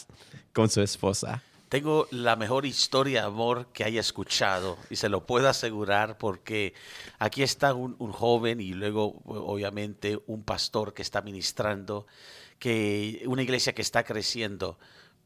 con 0.53 0.71
su 0.71 0.81
esposa. 0.81 1.43
Tengo 1.69 2.09
la 2.11 2.35
mejor 2.37 2.65
historia 2.65 3.21
de 3.21 3.27
amor 3.27 3.67
que 3.75 3.85
haya 3.85 4.01
escuchado 4.01 4.79
y 4.89 4.97
se 4.97 5.11
lo 5.11 5.27
puedo 5.27 5.51
asegurar 5.51 6.17
porque 6.17 6.73
aquí 7.19 7.43
está 7.43 7.75
un, 7.75 7.95
joven 7.99 8.63
y 8.63 8.73
luego 8.73 9.21
obviamente 9.27 10.19
un 10.27 10.43
pastor 10.43 10.95
que 10.95 11.03
está 11.03 11.21
ministrando, 11.21 12.07
que 12.59 13.23
una 13.27 13.43
iglesia 13.43 13.75
que 13.75 13.83
está 13.83 14.05
creciendo, 14.05 14.79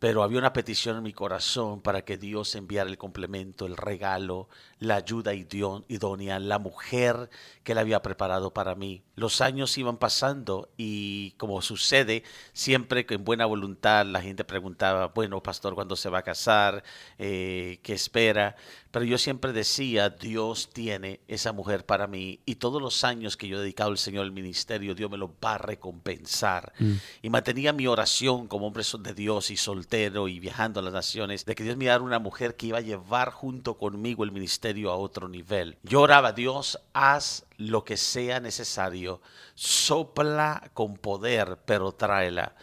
pero 0.03 0.25
había 0.25 0.41
una 0.41 0.53
petición 0.53 0.97
en 0.97 1.05
mi 1.05 1.13
corazón 1.13 1.81
para 1.81 2.05
que 2.05 2.19
Dios 2.19 2.57
enviara 2.57 2.91
el 2.91 2.99
complemento, 2.99 3.67
el 3.67 3.77
regalo, 3.77 4.49
la 4.81 4.97
ayuda 4.97 5.33
idónea, 5.33 6.41
la 6.41 6.59
mujer 6.59 7.31
que 7.63 7.71
Él 7.71 7.79
había 7.79 8.03
preparado 8.03 8.53
para 8.53 8.75
mí. 8.75 9.05
Los 9.15 9.41
años 9.41 9.79
iban 9.79 9.99
pasando 9.99 10.71
y 10.77 11.35
como 11.37 11.63
sucede, 11.63 12.25
siempre 12.53 13.07
que 13.07 13.15
en 13.15 13.25
buena 13.25 13.47
voluntad 13.47 14.05
la 14.05 14.21
gente 14.21 14.43
preguntaba, 14.43 15.07
bueno, 15.15 15.41
pastor, 15.41 15.77
¿cuándo 15.77 15.95
se 15.95 16.11
va 16.11 16.19
a 16.19 16.23
casar? 16.23 16.83
Eh, 17.17 17.79
¿Qué 17.85 17.93
espera? 17.93 18.57
Pero 18.93 19.07
yo 19.07 19.17
siempre 19.17 19.55
decía, 19.55 20.11
Dios 20.11 20.69
tiene 20.71 21.21
esa 21.27 21.53
mujer 21.53 21.87
para 21.87 22.07
mí 22.07 22.41
y 22.45 22.57
todos 22.57 22.81
los 22.81 23.05
años 23.05 23.39
que 23.39 23.49
yo 23.49 23.57
he 23.57 23.61
dedicado 23.61 23.91
al 23.91 23.97
Señor 23.97 24.25
al 24.25 24.33
ministerio, 24.33 24.95
Dios 24.95 25.11
me 25.11 25.17
lo 25.17 25.35
va 25.43 25.55
a 25.55 25.59
recompensar. 25.59 26.75
Mm. 26.79 26.93
Y 27.23 27.31
mantenía 27.31 27.73
mi 27.73 27.87
oración 27.87 28.49
como 28.49 28.67
hombre 28.67 28.85
de 29.01 29.15
Dios 29.15 29.51
y 29.51 29.57
soltero 29.57 30.29
y 30.29 30.41
viajando 30.41 30.81
a 30.81 30.83
las 30.83 30.93
naciones, 30.93 31.47
de 31.47 31.55
que 31.55 31.65
Dios 31.65 31.79
me 31.79 31.85
diera 31.85 32.01
una 32.01 32.19
mujer 32.19 32.55
que 32.55 32.67
iba 32.67 32.79
a 32.79 32.83
llevar 32.83 33.31
junto 33.31 33.79
conmigo 33.79 34.25
el 34.25 34.31
ministerio 34.31 34.91
a 34.91 34.97
otro 34.97 35.27
nivel. 35.27 35.79
Yo 35.83 36.03
oraba, 36.03 36.33
Dios, 36.33 36.79
haz 36.93 37.47
lo 37.57 37.85
que 37.85 37.97
sea 37.97 38.41
necesario, 38.41 39.23
sopla 39.55 40.71
con 40.75 40.99
poder, 40.99 41.61
pero 41.65 41.93
tráela. 41.93 42.57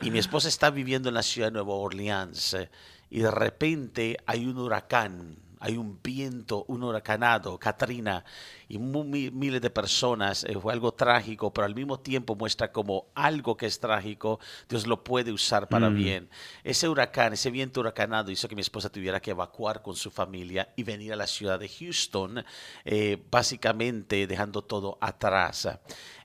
Y 0.00 0.10
mi 0.10 0.18
esposa 0.18 0.48
está 0.48 0.70
viviendo 0.70 1.10
en 1.10 1.14
la 1.14 1.22
ciudad 1.22 1.48
de 1.48 1.52
Nueva 1.52 1.74
Orleans 1.74 2.54
eh, 2.54 2.70
y 3.10 3.20
de 3.20 3.30
repente 3.30 4.16
hay 4.26 4.46
un 4.46 4.56
huracán 4.58 5.43
hay 5.64 5.78
un 5.78 5.98
viento, 6.02 6.66
un 6.68 6.82
huracanado, 6.82 7.58
Katrina, 7.58 8.22
y 8.68 8.78
miles 8.78 9.60
de 9.60 9.70
personas. 9.70 10.44
Eh, 10.44 10.56
fue 10.60 10.72
algo 10.72 10.92
trágico, 10.92 11.52
pero 11.52 11.66
al 11.66 11.74
mismo 11.74 12.00
tiempo 12.00 12.34
muestra 12.34 12.72
como 12.72 13.06
algo 13.14 13.56
que 13.56 13.66
es 13.66 13.78
trágico, 13.80 14.40
Dios 14.68 14.86
lo 14.86 15.02
puede 15.04 15.32
usar 15.32 15.68
para 15.68 15.90
mm. 15.90 15.94
bien. 15.94 16.28
Ese 16.62 16.88
huracán, 16.88 17.32
ese 17.32 17.50
viento 17.50 17.80
huracanado 17.80 18.30
hizo 18.30 18.48
que 18.48 18.54
mi 18.54 18.62
esposa 18.62 18.90
tuviera 18.90 19.20
que 19.20 19.30
evacuar 19.30 19.82
con 19.82 19.96
su 19.96 20.10
familia 20.10 20.68
y 20.76 20.82
venir 20.82 21.12
a 21.12 21.16
la 21.16 21.26
ciudad 21.26 21.58
de 21.58 21.68
Houston, 21.68 22.44
eh, 22.84 23.22
básicamente 23.30 24.26
dejando 24.26 24.62
todo 24.62 24.98
atrás. 25.00 25.68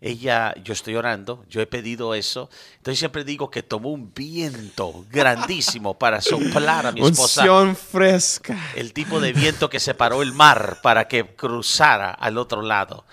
Ella, 0.01 0.53
yo 0.63 0.71
estoy 0.71 0.95
orando, 0.95 1.43
yo 1.49 1.59
he 1.59 1.67
pedido 1.67 2.15
eso, 2.15 2.49
entonces 2.77 2.99
siempre 2.99 3.25
digo 3.25 3.51
que 3.51 3.63
tomó 3.63 3.89
un 3.89 4.13
viento 4.13 5.05
grandísimo 5.11 5.97
para 5.97 6.21
soplar 6.21 6.85
a 6.85 6.91
mi 6.93 7.01
esposa. 7.01 7.41
Unción 7.41 7.75
fresca. 7.75 8.57
El 8.75 8.93
tipo 8.93 9.19
de 9.19 9.33
viento 9.33 9.69
que 9.69 9.79
separó 9.79 10.21
el 10.21 10.31
mar 10.31 10.79
para 10.81 11.07
que 11.09 11.35
cruzara 11.35 12.11
al 12.29 12.37
otro 12.37 12.61
lado. 12.61 13.05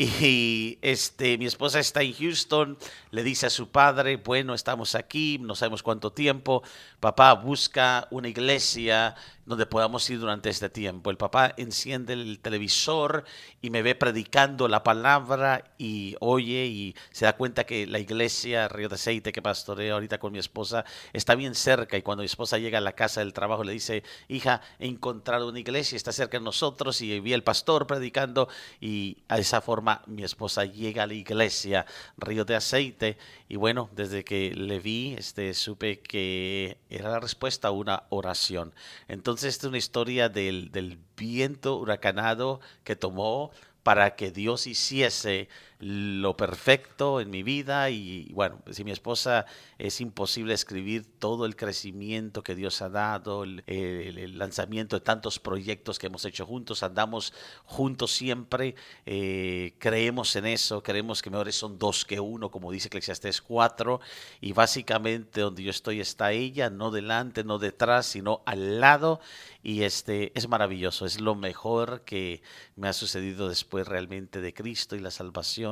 Y 0.00 0.78
este, 0.80 1.36
mi 1.36 1.44
esposa 1.44 1.78
está 1.78 2.00
en 2.00 2.14
Houston, 2.14 2.78
le 3.10 3.22
dice 3.22 3.44
a 3.44 3.50
su 3.50 3.68
padre, 3.68 4.16
bueno, 4.16 4.54
estamos 4.54 4.94
aquí, 4.94 5.38
no 5.38 5.54
sabemos 5.54 5.82
cuánto 5.82 6.10
tiempo, 6.10 6.62
papá 7.00 7.34
busca 7.34 8.08
una 8.10 8.28
iglesia 8.28 9.14
donde 9.46 9.66
podamos 9.66 10.08
ir 10.10 10.20
durante 10.20 10.48
este 10.50 10.68
tiempo. 10.68 11.10
El 11.10 11.16
papá 11.16 11.54
enciende 11.56 12.12
el 12.12 12.38
televisor 12.40 13.24
y 13.62 13.70
me 13.70 13.82
ve 13.82 13.94
predicando 13.94 14.68
la 14.68 14.82
palabra 14.82 15.64
y 15.78 16.14
oye 16.20 16.66
y 16.66 16.94
se 17.10 17.24
da 17.24 17.36
cuenta 17.36 17.64
que 17.64 17.86
la 17.86 17.98
iglesia 17.98 18.68
Río 18.68 18.88
de 18.88 18.94
Aceite 18.94 19.32
que 19.32 19.42
pastoreo 19.42 19.94
ahorita 19.94 20.18
con 20.18 20.32
mi 20.32 20.38
esposa 20.38 20.84
está 21.12 21.34
bien 21.34 21.54
cerca 21.54 21.96
y 21.96 22.02
cuando 22.02 22.22
mi 22.22 22.26
esposa 22.26 22.58
llega 22.58 22.78
a 22.78 22.82
la 22.82 22.92
casa 22.92 23.20
del 23.20 23.32
trabajo 23.32 23.64
le 23.64 23.72
dice, 23.72 24.04
hija, 24.28 24.60
he 24.78 24.86
encontrado 24.86 25.48
una 25.48 25.58
iglesia, 25.58 25.96
está 25.96 26.12
cerca 26.12 26.38
de 26.38 26.44
nosotros 26.44 27.00
y 27.00 27.18
vi 27.20 27.32
el 27.32 27.42
pastor 27.42 27.86
predicando 27.86 28.48
y 28.80 29.18
a 29.28 29.38
esa 29.38 29.60
forma 29.60 30.02
mi 30.06 30.22
esposa 30.22 30.64
llega 30.64 31.04
a 31.04 31.06
la 31.06 31.14
iglesia 31.14 31.86
Río 32.16 32.44
de 32.44 32.56
Aceite 32.56 33.18
y 33.48 33.56
bueno, 33.56 33.90
desde 33.92 34.22
que 34.22 34.52
le 34.54 34.78
vi, 34.78 35.14
este, 35.18 35.54
supe 35.54 36.00
que 36.00 36.78
era 36.88 37.10
la 37.10 37.20
respuesta 37.20 37.68
a 37.68 37.70
una 37.72 38.04
oración. 38.10 38.72
Entonces, 39.08 39.29
esta 39.32 39.48
es 39.48 39.64
una 39.64 39.78
historia 39.78 40.28
del, 40.28 40.70
del 40.70 40.98
viento 41.16 41.76
huracanado 41.76 42.60
que 42.84 42.96
tomó 42.96 43.50
para 43.82 44.16
que 44.16 44.30
Dios 44.30 44.66
hiciese 44.66 45.48
lo 45.80 46.36
perfecto 46.36 47.20
en 47.20 47.30
mi 47.30 47.42
vida 47.42 47.88
y 47.88 48.30
bueno, 48.32 48.60
si 48.70 48.84
mi 48.84 48.90
esposa 48.90 49.46
es 49.78 50.00
imposible 50.02 50.52
escribir 50.52 51.06
todo 51.18 51.46
el 51.46 51.56
crecimiento 51.56 52.42
que 52.42 52.54
Dios 52.54 52.82
ha 52.82 52.90
dado, 52.90 53.44
el, 53.44 54.38
lanzamiento 54.38 54.96
de 54.96 55.00
tantos 55.00 55.38
proyectos 55.38 55.98
que 55.98 56.08
hemos 56.08 56.24
hecho 56.26 56.44
juntos, 56.44 56.82
andamos 56.82 57.32
juntos 57.64 58.12
siempre, 58.12 58.74
eh, 59.06 59.74
creemos 59.78 60.36
en 60.36 60.46
eso, 60.46 60.82
creemos 60.82 61.22
que 61.22 61.30
mejores 61.30 61.56
son 61.56 61.78
dos 61.78 62.04
que 62.04 62.20
uno, 62.20 62.50
como 62.50 62.70
dice 62.70 62.88
Eclesiastes 62.88 63.40
4, 63.40 64.00
y 64.42 64.52
básicamente 64.52 65.40
donde 65.40 65.62
yo 65.62 65.70
estoy 65.70 66.00
está 66.00 66.32
ella, 66.32 66.68
no 66.68 66.90
delante, 66.90 67.42
no 67.42 67.58
detrás, 67.58 68.04
sino 68.04 68.42
al 68.44 68.80
lado, 68.80 69.20
y 69.62 69.82
este 69.82 70.32
es 70.34 70.48
maravilloso, 70.48 71.06
es 71.06 71.20
lo 71.20 71.34
mejor 71.34 72.02
que 72.02 72.42
me 72.76 72.88
ha 72.88 72.92
sucedido 72.92 73.48
después 73.48 73.86
realmente 73.86 74.40
de 74.40 74.54
Cristo 74.54 74.96
y 74.96 75.00
la 75.00 75.10
salvación, 75.10 75.69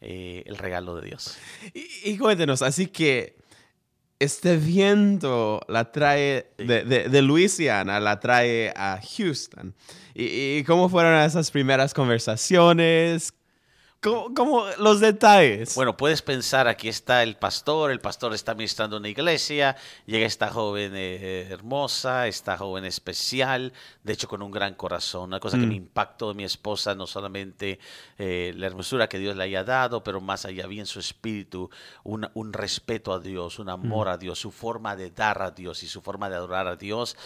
eh, 0.00 0.42
el 0.46 0.56
regalo 0.56 0.96
de 0.96 1.08
Dios. 1.08 1.38
Y, 1.74 2.10
y 2.10 2.18
cuéntenos, 2.18 2.62
así 2.62 2.86
que 2.86 3.36
este 4.18 4.56
viento 4.56 5.60
la 5.68 5.92
trae 5.92 6.50
de, 6.58 6.84
de, 6.84 7.22
Luisiana, 7.22 8.00
la 8.00 8.18
trae 8.18 8.72
a 8.74 9.00
Houston. 9.16 9.74
¿Y, 10.14 10.64
cómo 10.64 10.88
fueron 10.88 11.14
esas 11.20 11.50
primeras 11.50 11.94
conversaciones? 11.94 13.32
Como, 14.00 14.64
los 14.78 15.00
detalles. 15.00 15.74
Bueno, 15.74 15.96
puedes 15.96 16.22
pensar, 16.22 16.68
aquí 16.68 16.88
está 16.88 17.24
el 17.24 17.36
pastor, 17.36 17.90
el 17.90 18.00
pastor 18.00 18.32
está 18.32 18.54
ministrando 18.54 18.96
una 18.96 19.08
iglesia, 19.08 19.76
llega 20.06 20.24
esta 20.24 20.50
joven 20.50 20.92
eh, 20.94 21.48
hermosa, 21.50 22.28
esta 22.28 22.56
joven 22.56 22.84
especial, 22.84 23.72
de 24.04 24.12
hecho 24.12 24.28
con 24.28 24.42
un 24.42 24.52
gran 24.52 24.74
corazón, 24.74 25.24
una 25.24 25.40
cosa 25.40 25.56
que 25.56 25.66
me 25.66 25.74
mm. 25.74 25.84
impactó 25.84 26.28
de 26.28 26.34
mi 26.34 26.44
esposa, 26.44 26.94
no 26.94 27.08
solamente 27.08 27.80
eh, 28.18 28.52
la 28.56 28.66
hermosura 28.66 29.08
que 29.08 29.18
Dios 29.18 29.36
le 29.36 29.42
haya 29.44 29.64
dado, 29.64 30.04
pero 30.04 30.20
más 30.20 30.44
allá 30.44 30.68
bien 30.68 30.86
su 30.86 31.00
espíritu, 31.00 31.68
un, 32.04 32.28
un 32.34 32.52
respeto 32.52 33.12
a 33.12 33.18
Dios, 33.18 33.58
un 33.58 33.68
amor 33.68 34.06
mm. 34.06 34.10
a 34.10 34.16
Dios, 34.16 34.38
su 34.38 34.52
forma 34.52 34.94
de 34.94 35.10
dar 35.10 35.42
a 35.42 35.50
Dios 35.50 35.82
y 35.82 35.88
su 35.88 36.02
forma 36.02 36.30
de 36.30 36.36
adorar 36.36 36.68
a 36.68 36.76
Dios. 36.76 37.16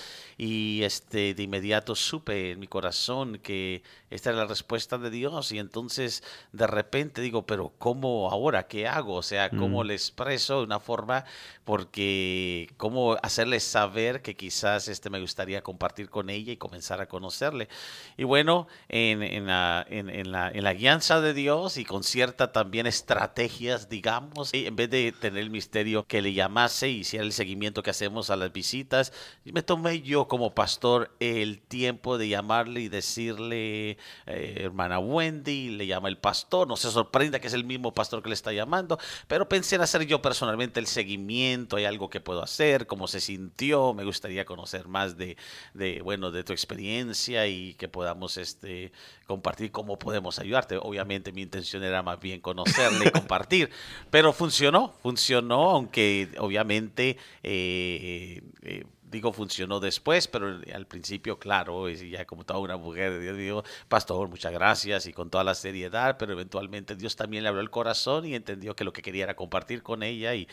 Y 0.45 0.83
este, 0.83 1.35
de 1.35 1.43
inmediato 1.45 1.95
supe 1.95 2.51
en 2.51 2.59
mi 2.59 2.67
corazón 2.67 3.39
que 3.39 3.85
esta 4.11 4.31
era 4.31 4.41
la 4.41 4.47
respuesta 4.47 4.99
de 4.99 5.09
Dios 5.09 5.53
y 5.53 5.61
entonces 5.61 6.25
de 6.51 6.67
repente 6.67 7.23
digo, 7.23 7.47
pero 7.47 7.73
¿cómo 7.79 8.29
ahora? 8.29 8.67
¿Qué 8.67 8.89
hago? 8.89 9.15
O 9.15 9.23
sea, 9.23 9.51
¿cómo 9.51 9.85
mm. 9.85 9.87
le 9.87 9.95
expreso 9.95 10.59
de 10.59 10.65
una 10.65 10.81
forma? 10.81 11.25
Porque, 11.65 12.69
¿cómo 12.77 13.17
hacerle 13.23 13.61
saber 13.61 14.21
que 14.21 14.35
quizás 14.35 14.89
este 14.89 15.11
me 15.11 15.21
gustaría 15.21 15.63
compartir 15.63 16.11
con 16.11 16.29
ella 16.29 16.53
y 16.53 16.57
comenzar 16.57 17.01
a 17.01 17.07
conocerle? 17.07 17.69
Y 18.17 18.25
bueno, 18.25 18.67
en, 18.89 19.23
en, 19.23 19.47
la, 19.47 19.87
en, 19.89 20.33
la, 20.33 20.51
en 20.51 20.65
la 20.65 20.75
guianza 20.75 21.21
de 21.21 21.35
Dios 21.35 21.77
y 21.77 21.85
con 21.85 22.03
cierta 22.03 22.51
también 22.51 22.89
estrategias, 22.89 23.89
digamos, 23.89 24.51
en 24.53 24.75
vez 24.75 24.91
de 24.91 25.13
tener 25.13 25.41
el 25.41 25.51
misterio 25.51 26.05
que 26.05 26.21
le 26.21 26.33
llamase 26.33 26.89
y 26.89 26.99
hiciera 26.99 27.25
el 27.25 27.33
seguimiento 27.33 27.85
que 27.85 27.91
hacemos 27.91 28.29
a 28.31 28.35
las 28.37 28.53
visitas, 28.53 29.13
me 29.45 29.63
tomé 29.63 30.03
yo 30.03 30.27
como 30.33 30.55
pastor 30.55 31.15
el 31.21 31.61
tiempo 31.61 32.17
de 32.17 32.27
llamarle 32.27 32.81
y 32.81 32.89
decirle, 32.89 33.99
eh, 34.25 34.55
hermana 34.61 34.99
Wendy, 34.99 35.69
le 35.69 35.87
llama 35.87 36.09
el 36.09 36.17
pastor, 36.17 36.67
no 36.67 36.79
se 36.79 36.91
sorprenda 36.91 37.39
que 37.39 37.49
es 37.49 37.53
el 37.53 37.65
mismo 37.65 37.93
pastor 37.93 38.23
que 38.23 38.31
le 38.31 38.35
está 38.35 38.51
llamando, 38.51 38.99
pero 39.29 39.47
pensé 39.47 39.75
en 39.75 39.83
hacer 39.83 40.07
yo 40.07 40.23
personalmente 40.23 40.81
el 40.81 40.87
seguimiento, 40.87 41.77
hay 41.77 41.85
algo 41.85 42.09
que 42.09 42.23
puedo 42.23 42.43
hacer, 42.43 42.87
cómo 42.87 43.09
se 43.09 43.21
sintió, 43.21 43.93
me 43.93 44.05
gustaría 44.05 44.47
conocer 44.47 44.89
más 44.89 45.19
de, 45.19 45.37
de 45.75 46.01
bueno, 46.01 46.31
de 46.31 46.45
tu 46.45 46.55
experiencia 46.55 47.47
y 47.47 47.75
que 47.75 47.89
podamos 47.89 48.39
este, 48.39 48.91
compartir 49.27 49.71
cómo 49.71 49.99
podemos 49.99 50.39
ayudarte. 50.39 50.79
Obviamente 50.79 51.31
mi 51.33 51.43
intención 51.43 51.85
era 51.85 52.03
más 52.03 52.19
bien 52.19 52.41
conocerle 52.41 53.09
y 53.09 53.11
compartir, 53.21 53.69
pero 54.09 54.33
funcionó, 54.33 54.95
funcionó, 55.03 55.73
aunque 55.73 56.31
obviamente... 56.39 57.19
Eh, 57.43 58.41
eh, 58.63 58.87
digo, 59.13 59.33
funcionó 59.33 59.79
después, 59.79 60.27
pero 60.27 60.61
al 60.75 60.87
principio, 60.87 61.39
claro, 61.39 61.89
ya 61.89 62.25
como 62.25 62.45
toda 62.45 62.59
una 62.59 62.77
mujer, 62.77 63.21
Dios 63.21 63.37
digo, 63.37 63.65
pastor, 63.89 64.29
muchas 64.29 64.53
gracias 64.53 65.07
y 65.07 65.13
con 65.13 65.31
toda 65.31 65.45
la 65.45 65.55
seriedad, 65.55 66.17
pero 66.19 66.33
eventualmente 66.33 66.97
Dios 66.97 67.15
también 67.15 67.45
le 67.45 67.51
abrió 67.51 67.63
el 67.63 67.71
corazón 67.71 68.27
y 68.27 68.35
entendió 68.35 68.75
que 68.75 68.85
lo 68.85 68.93
que 68.93 69.03
quería 69.03 69.25
era 69.25 69.37
compartir 69.37 69.83
con 69.83 70.03
ella 70.03 70.35
y 70.35 70.49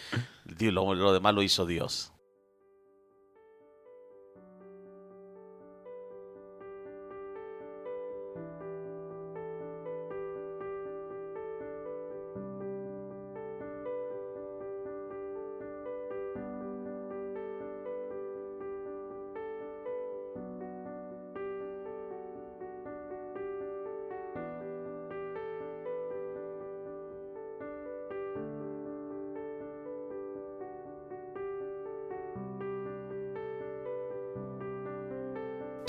lo, 0.59 0.93
lo 0.93 1.13
demás 1.13 1.33
lo 1.33 1.41
hizo 1.41 1.65
Dios. 1.65 2.11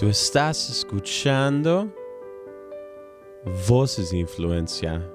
Tú 0.01 0.09
estás 0.09 0.71
escuchando 0.71 1.87
Voces 3.69 4.13
de 4.13 4.17
Influencia. 4.17 5.07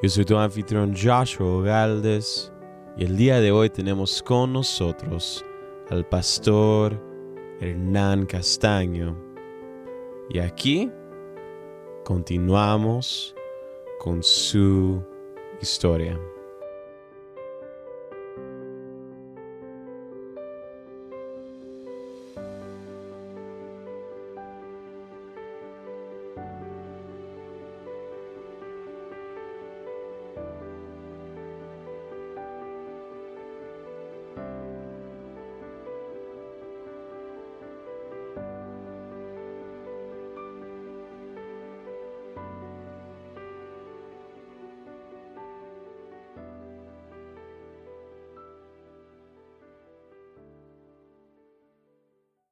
Yo 0.00 0.08
soy 0.08 0.24
tu 0.24 0.36
anfitrión 0.36 0.94
Joshua 0.94 1.64
Galdes 1.64 2.52
y 2.96 3.02
el 3.02 3.16
día 3.16 3.40
de 3.40 3.50
hoy 3.50 3.68
tenemos 3.68 4.22
con 4.22 4.52
nosotros 4.52 5.44
al 5.88 6.08
pastor 6.08 7.02
Hernán 7.60 8.26
Castaño. 8.26 9.18
Y 10.28 10.38
aquí 10.38 10.88
continuamos 12.04 13.34
con 13.98 14.22
su 14.22 15.02
historia. 15.60 16.16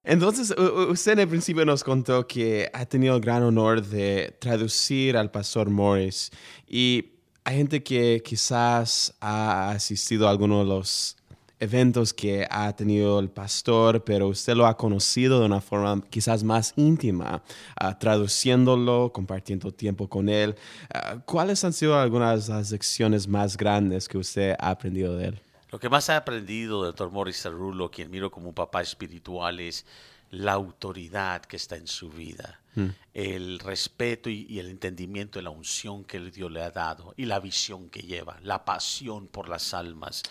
Entonces, 0.09 0.55
usted 0.57 1.19
el 1.19 1.29
principio 1.29 1.67
nos 1.67 1.85
contó 1.85 2.27
que 2.27 2.71
ha 2.73 2.87
tenido 2.87 3.15
el 3.17 3.21
gran 3.21 3.43
honor 3.43 3.83
de 3.87 4.35
traducir 4.41 5.19
al 5.19 5.31
pastor 5.31 5.69
Morris 5.69 6.31
y 6.67 7.11
hay 7.45 7.59
gente 7.59 7.83
que 7.83 8.23
quizás 8.25 9.15
ha 9.21 9.69
asistido 9.69 10.27
a 10.27 10.31
algunos 10.31 10.61
de 10.61 10.75
los 10.75 11.17
eventos 11.61 12.15
que 12.15 12.47
ha 12.49 12.75
tenido 12.75 13.21
el 13.21 13.29
pastor, 13.29 14.03
pero 14.03 14.29
usted 14.29 14.55
lo 14.55 14.67
ha 14.67 14.79
conocido 14.79 15.41
de 15.41 15.45
una 15.45 15.61
forma 15.61 16.03
quizás 16.09 16.43
más 16.43 16.73
íntima, 16.77 17.43
ah, 17.79 17.99
traduciéndolo, 17.99 19.13
compartiendo 19.13 19.73
tiempo 19.73 20.09
con 20.09 20.31
él. 20.31 20.55
Ah, 20.89 21.19
¿Cuáles 21.27 21.63
han 21.65 21.75
sido 21.75 21.99
algunas 21.99 22.47
de 22.47 22.55
las 22.55 22.71
lecciones 22.71 23.29
más 23.29 23.59
grandes 23.59 24.09
que 24.09 24.17
usted 24.17 24.55
ha 24.59 24.71
aprendido 24.71 25.19
de 25.19 25.27
él? 25.27 25.43
Lo 25.71 25.79
que 25.79 25.89
más 25.89 26.09
he 26.09 26.13
aprendido 26.13 26.83
del 26.83 26.93
doctor 26.93 27.11
Morris 27.11 27.43
Cerullo, 27.43 27.91
quien 27.91 28.11
miro 28.11 28.31
como 28.31 28.49
un 28.49 28.55
papá 28.55 28.81
espiritual, 28.81 29.61
es 29.61 29.85
la 30.31 30.53
autoridad 30.53 31.43
que 31.43 31.57
está 31.57 31.77
en 31.77 31.87
su 31.87 32.11
vida, 32.11 32.61
mm. 32.75 32.87
el 33.15 33.59
respeto 33.59 34.29
y, 34.29 34.59
el 34.59 34.69
entendimiento 34.69 35.39
de 35.39 35.43
la 35.43 35.51
unción 35.51 36.05
que 36.05 36.21
Dios 36.21 36.51
le 36.51 36.63
ha 36.63 36.71
dado 36.71 37.15
y 37.17 37.25
la 37.25 37.41
visión 37.41 37.89
que 37.89 38.01
lleva, 38.01 38.39
la 38.43 38.65
pasión 38.65 39.29
por 39.29 39.49
las 39.49 39.73
almas. 39.73 40.23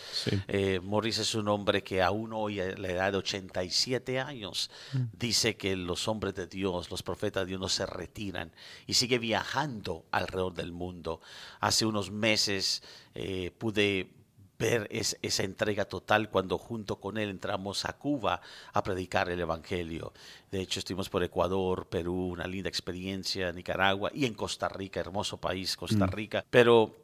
Eh, 0.47 0.79
Morris 0.83 1.17
es 1.17 1.33
un 1.33 1.47
hombre 1.47 1.83
que 1.83 2.03
aún 2.03 2.31
hoy, 2.33 2.59
a 2.59 2.77
la 2.77 2.89
edad 2.89 3.11
de 3.11 3.17
87 3.17 4.19
años, 4.19 4.69
mm. 4.93 5.03
dice 5.13 5.57
que 5.57 5.75
los 5.75 6.07
hombres 6.07 6.35
de 6.35 6.45
Dios, 6.45 6.91
los 6.91 7.01
profetas 7.01 7.43
de 7.43 7.47
Dios 7.47 7.61
no 7.61 7.69
se 7.69 7.85
retiran 7.85 8.51
y 8.85 8.93
sigue 8.93 9.17
viajando 9.17 10.05
alrededor 10.11 10.53
del 10.53 10.71
mundo. 10.71 11.21
Hace 11.59 11.85
unos 11.85 12.11
meses 12.11 12.83
eh, 13.15 13.51
pude 13.57 14.16
ver 14.57 14.87
esa 14.91 15.43
entrega 15.43 15.85
total 15.85 16.29
cuando 16.29 16.57
junto 16.57 16.99
con 16.99 17.17
él 17.17 17.29
entramos 17.29 17.85
a 17.85 17.93
Cuba 17.93 18.41
a 18.73 18.83
predicar 18.83 19.29
el 19.29 19.39
Evangelio. 19.39 20.13
De 20.51 20.61
hecho, 20.61 20.79
estuvimos 20.79 21.09
por 21.09 21.23
Ecuador, 21.23 21.87
Perú, 21.87 22.29
una 22.29 22.47
linda 22.47 22.69
experiencia, 22.69 23.51
Nicaragua 23.51 24.11
y 24.13 24.25
en 24.25 24.33
Costa 24.33 24.67
Rica, 24.67 24.99
hermoso 24.99 25.37
país, 25.37 25.75
Costa 25.75 26.07
mm. 26.07 26.09
Rica. 26.09 26.45
Pero 26.49 26.95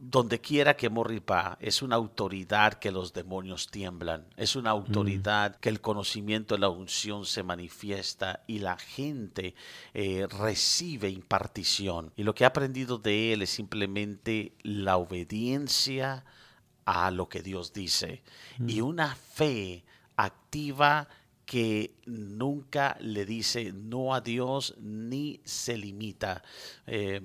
donde 0.00 0.40
quiera 0.40 0.76
que 0.76 0.88
Morri 0.88 1.20
va, 1.20 1.58
es 1.60 1.82
una 1.82 1.96
autoridad 1.96 2.74
que 2.74 2.90
los 2.90 3.12
demonios 3.12 3.70
tiemblan, 3.70 4.24
es 4.38 4.56
una 4.56 4.70
autoridad 4.70 5.56
que 5.56 5.68
el 5.68 5.82
conocimiento 5.82 6.54
de 6.54 6.60
la 6.60 6.70
unción 6.70 7.26
se 7.26 7.42
manifiesta 7.42 8.42
y 8.46 8.60
la 8.60 8.78
gente 8.78 9.54
eh, 9.92 10.26
recibe 10.26 11.10
impartición. 11.10 12.12
Y 12.16 12.22
lo 12.22 12.34
que 12.34 12.44
he 12.44 12.46
aprendido 12.46 12.96
de 12.96 13.34
él 13.34 13.42
es 13.42 13.50
simplemente 13.50 14.54
la 14.62 14.96
obediencia, 14.96 16.24
a 16.90 17.10
lo 17.12 17.28
que 17.28 17.40
Dios 17.40 17.72
dice 17.72 18.22
y 18.66 18.80
una 18.80 19.14
fe 19.14 19.84
activa 20.16 21.08
que 21.46 21.94
nunca 22.04 22.96
le 23.00 23.24
dice 23.24 23.72
no 23.72 24.12
a 24.12 24.20
Dios 24.20 24.74
ni 24.80 25.40
se 25.44 25.76
limita. 25.76 26.42
Eh, 26.86 27.20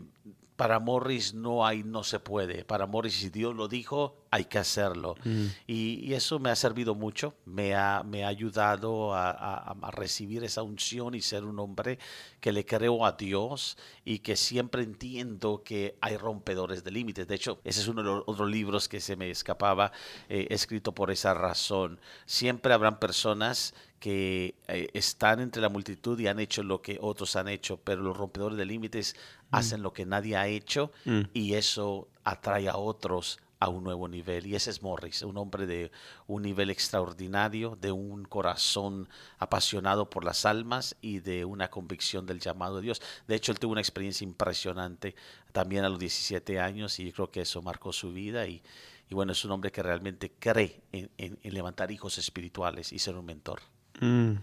para 0.56 0.80
Morris 0.80 1.34
no 1.34 1.65
hay, 1.65 1.84
no 1.84 2.04
se 2.04 2.20
puede. 2.20 2.63
Para 2.63 2.86
Morris, 2.86 3.15
si 3.15 3.30
Dios 3.30 3.54
lo 3.56 3.68
dijo, 3.68 4.15
hay 4.32 4.46
que 4.46 4.58
hacerlo. 4.58 5.15
Mm. 5.26 5.46
Y, 5.68 6.00
y 6.06 6.13
eso 6.13 6.39
me 6.39 6.50
ha 6.50 6.56
servido 6.56 6.96
mucho, 6.96 7.34
me 7.46 7.76
ha, 7.76 8.04
me 8.04 8.24
ha 8.24 8.30
ayudado 8.30 9.13
a, 9.13 9.32
a- 9.32 9.76
a 9.82 9.91
recibir 9.91 10.44
esa 10.44 10.63
unción 10.63 11.13
y 11.15 11.22
ser 11.22 11.44
un 11.44 11.60
hombre 11.60 12.00
que 12.39 12.52
le 12.52 12.65
creo 12.65 13.06
a 13.06 13.12
Dios 13.13 13.78
y 14.06 14.20
que 14.20 14.36
siempre 14.36 14.84
entiendo 14.84 15.62
que 15.63 15.98
hay 16.02 16.15
rompedores 16.18 16.84
de 16.84 16.91
límites. 16.91 17.28
De 17.28 17.36
hecho, 17.36 17.60
ese 17.63 17.82
es 17.82 17.88
uno 17.88 18.02
de 18.04 18.10
los 18.10 18.24
otros 18.26 18.50
libros 18.50 18.88
que 18.88 19.02
se 19.02 19.15
me 19.15 19.30
escapaba, 19.30 19.91
eh, 20.30 20.48
escrito 20.52 20.94
por 20.94 21.12
esa 21.12 21.34
razón. 21.34 22.00
Siempre 22.26 22.74
habrán 22.74 23.00
personas 23.00 23.74
que 24.06 24.54
eh, 24.68 24.88
están 24.94 25.39
entre 25.39 25.63
la 25.63 25.70
multitud 25.70 26.20
y 26.20 26.28
han 26.28 26.39
hecho 26.39 26.62
lo 26.62 26.80
que 26.80 27.00
otros 27.02 27.36
han 27.36 27.48
hecho, 27.48 27.78
pero 27.78 28.04
los 28.04 28.15
rompedores 28.15 28.56
de 28.56 28.63
límites 28.65 29.15
hacen 29.50 29.82
lo 29.82 29.94
que 29.94 30.06
nadie 30.06 30.36
ha 30.38 30.48
hecho 30.48 30.91
Mm. 31.06 31.22
y 31.34 31.54
eso 31.56 32.08
atrae 32.24 32.70
a 32.70 32.78
otros 32.78 33.39
a 33.60 33.68
un 33.70 33.84
nuevo 33.84 34.08
nivel. 34.08 34.46
Y 34.46 34.54
ese 34.56 34.70
es 34.70 34.84
Morris, 34.84 35.24
un 35.24 35.38
hombre 35.38 35.65
de 35.65 35.91
un 36.28 36.44
nivel 36.44 36.70
extraordinario, 36.70 37.76
de 37.82 37.91
un 37.91 38.26
corazón 38.26 39.10
apasionado 39.39 40.08
por 40.08 40.24
las 40.24 40.46
almas 40.46 40.96
y 41.02 41.18
de 41.20 41.44
una 41.46 41.72
convicción 41.72 42.28
del 42.28 42.39
llamado 42.39 42.76
de 42.76 42.84
Dios. 42.84 43.02
De 43.28 43.34
hecho, 43.36 43.52
él 43.54 43.58
tuvo 43.60 43.72
una 43.72 43.82
experiencia 43.82 44.24
impresionante 44.24 45.15
también 45.52 45.84
a 45.84 45.89
los 45.89 45.98
17 45.98 46.60
años 46.60 47.00
y 47.00 47.06
yo 47.08 47.12
creo 47.13 47.32
que 47.32 47.41
eso 47.41 47.63
marcó 47.63 47.91
su 47.91 48.12
vida. 48.13 48.46
Y, 48.46 48.62
y 49.10 49.15
bueno, 49.15 49.32
es 49.32 49.44
un 49.46 49.50
hombre 49.52 49.72
que 49.72 49.82
realmente 49.82 50.32
cree 50.38 50.82
en, 50.91 51.10
en- 51.18 51.39
en 51.41 51.54
levantar 51.56 51.89
hijos 51.89 52.20
espirituales 52.20 52.94
y 52.94 53.00
ser 53.00 53.15
un 53.15 53.26
mentor. 53.26 53.62
Mm. 54.02 54.34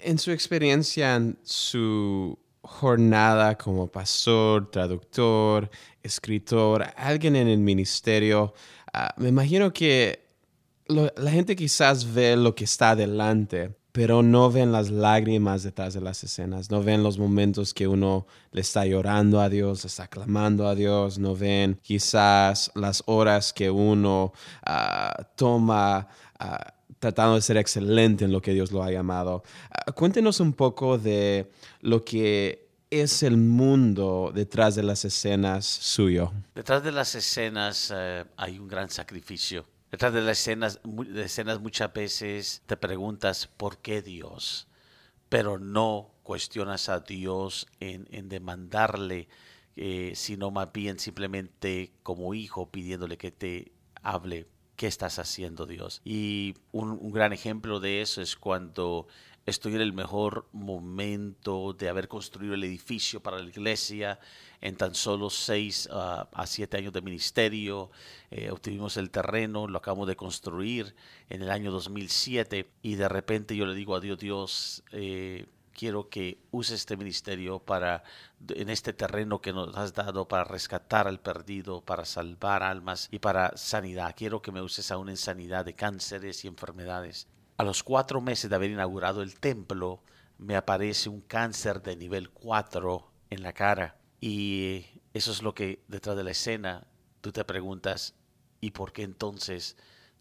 En 0.00 0.18
su 0.18 0.32
experiencia, 0.32 1.14
en 1.16 1.38
su 1.42 2.38
jornada 2.62 3.56
como 3.56 3.86
pastor, 3.86 4.70
traductor, 4.70 5.70
escritor, 6.02 6.84
alguien 6.96 7.36
en 7.36 7.48
el 7.48 7.58
ministerio, 7.58 8.54
ah, 8.92 9.14
me 9.16 9.28
imagino 9.28 9.72
que 9.72 10.26
la 10.88 11.30
gente 11.30 11.54
quizás 11.54 12.12
ve 12.14 12.36
lo 12.36 12.54
que 12.54 12.64
está 12.64 12.90
adelante, 12.90 13.76
pero 13.92 14.22
no 14.22 14.50
ven 14.50 14.72
las 14.72 14.90
lágrimas 14.90 15.62
detrás 15.62 15.92
de 15.94 16.00
las 16.00 16.22
escenas, 16.24 16.70
no 16.70 16.82
ven 16.82 17.02
los 17.02 17.18
momentos 17.18 17.74
que 17.74 17.88
uno 17.88 18.26
le 18.52 18.60
está 18.60 18.86
llorando 18.86 19.40
a 19.40 19.48
Dios, 19.48 19.84
le 19.84 19.88
está 19.88 20.06
clamando 20.08 20.66
a 20.66 20.74
Dios, 20.74 21.18
no 21.18 21.34
ven 21.34 21.78
quizás 21.82 22.70
las 22.74 23.02
horas 23.06 23.52
que 23.52 23.70
uno 23.70 24.32
ah, 24.64 25.26
toma 25.36 26.08
ah, 26.38 26.74
tratando 26.98 27.36
de 27.36 27.42
ser 27.42 27.56
excelente 27.56 28.24
en 28.24 28.32
lo 28.32 28.40
que 28.40 28.52
Dios 28.52 28.72
lo 28.72 28.82
ha 28.82 28.90
llamado. 28.90 29.42
Ah, 29.70 29.92
cuéntenos 29.92 30.40
un 30.40 30.52
poco 30.52 30.98
de 30.98 31.50
lo 31.80 32.04
que 32.04 32.68
es 32.90 33.22
el 33.22 33.36
mundo 33.36 34.32
detrás 34.34 34.74
de 34.74 34.82
las 34.82 35.04
escenas 35.04 35.66
suyo. 35.66 36.32
Detrás 36.54 36.82
de 36.82 36.92
las 36.92 37.14
escenas 37.14 37.92
eh, 37.94 38.24
hay 38.36 38.58
un 38.58 38.68
gran 38.68 38.90
sacrificio. 38.90 39.66
Detrás 39.90 40.12
de 40.12 40.20
las 40.20 40.38
escenas, 40.38 40.80
escenas 41.16 41.60
muchas 41.60 41.92
veces 41.92 42.62
te 42.66 42.76
preguntas 42.76 43.46
por 43.46 43.78
qué 43.78 44.02
Dios, 44.02 44.68
pero 45.28 45.58
no 45.58 46.10
cuestionas 46.22 46.88
a 46.88 47.00
Dios 47.00 47.66
en, 47.80 48.06
en 48.10 48.28
demandarle, 48.28 49.28
eh, 49.76 50.12
sino 50.14 50.50
más 50.50 50.72
bien 50.72 50.98
simplemente 50.98 51.92
como 52.02 52.34
hijo 52.34 52.70
pidiéndole 52.70 53.16
que 53.16 53.30
te 53.30 53.72
hable 54.02 54.46
qué 54.78 54.86
estás 54.86 55.18
haciendo 55.18 55.66
Dios. 55.66 56.00
Y 56.04 56.54
un, 56.70 57.10
gran 57.10 57.32
ejemplo 57.32 57.80
de 57.80 58.00
eso 58.00 58.22
es 58.22 58.36
cuando 58.36 59.08
estoy 59.44 59.74
en 59.74 59.80
el 59.80 59.92
mejor 59.92 60.46
momento 60.52 61.72
de 61.72 61.88
haber 61.88 62.06
construido 62.06 62.54
el 62.54 62.62
edificio 62.62 63.20
para 63.20 63.40
la 63.40 63.48
iglesia 63.48 64.20
en 64.60 64.76
tan 64.76 64.94
solo 64.94 65.30
seis 65.30 65.88
ah, 65.92 66.28
a 66.32 66.46
siete 66.46 66.76
años 66.76 66.92
de 66.92 67.02
ministerio. 67.02 67.90
Eh, 68.30 68.52
obtuvimos 68.52 68.96
el 68.96 69.10
terreno, 69.10 69.66
lo 69.66 69.78
acabamos 69.78 70.06
de 70.06 70.14
construir 70.14 70.94
en 71.28 71.42
el 71.42 71.50
año 71.50 71.72
2007 71.72 72.70
y 72.80 72.94
de 72.94 73.08
repente 73.08 73.56
yo 73.56 73.66
le 73.66 73.74
digo 73.74 73.96
a 73.96 74.00
Dios, 74.00 74.18
Dios, 74.20 74.84
eh, 74.92 75.46
quiero 75.78 76.08
que 76.08 76.42
use 76.50 76.74
este 76.74 76.96
ministerio 76.96 77.60
para 77.60 78.02
en 78.48 78.68
este 78.68 78.92
terreno 78.92 79.40
que 79.40 79.52
nos 79.52 79.76
has 79.76 79.94
dado 79.94 80.26
para 80.26 80.42
rescatar 80.42 81.06
al 81.06 81.20
perdido, 81.20 81.82
para 81.82 82.04
salvar 82.04 82.64
almas 82.64 83.08
y 83.12 83.20
para 83.20 83.56
sanidad. 83.56 84.14
Quiero 84.16 84.42
que 84.42 84.50
me 84.50 84.60
uses 84.60 84.90
aún 84.90 85.08
en 85.08 85.16
sanidad 85.16 85.64
de 85.64 85.74
cánceres 85.74 86.44
y 86.44 86.48
enfermedades. 86.48 87.28
A 87.58 87.62
los 87.62 87.84
cuatro 87.84 88.20
meses 88.20 88.50
de 88.50 88.56
haber 88.56 88.72
inaugurado 88.72 89.22
el 89.22 89.38
templo, 89.38 90.02
me 90.36 90.56
aparece 90.56 91.08
un 91.08 91.20
cáncer 91.20 91.80
de 91.80 91.94
nivel 91.94 92.30
4 92.30 93.12
en 93.30 93.42
la 93.44 93.52
cara. 93.52 94.00
Y 94.20 94.84
eso 95.14 95.30
es 95.30 95.42
lo 95.42 95.54
que 95.54 95.84
detrás 95.86 96.16
de 96.16 96.24
la 96.24 96.32
escena 96.32 96.88
tú 97.20 97.30
te 97.30 97.44
preguntas, 97.44 98.14
¿y 98.60 98.72
por 98.72 98.92
qué 98.92 99.04
entonces 99.04 99.76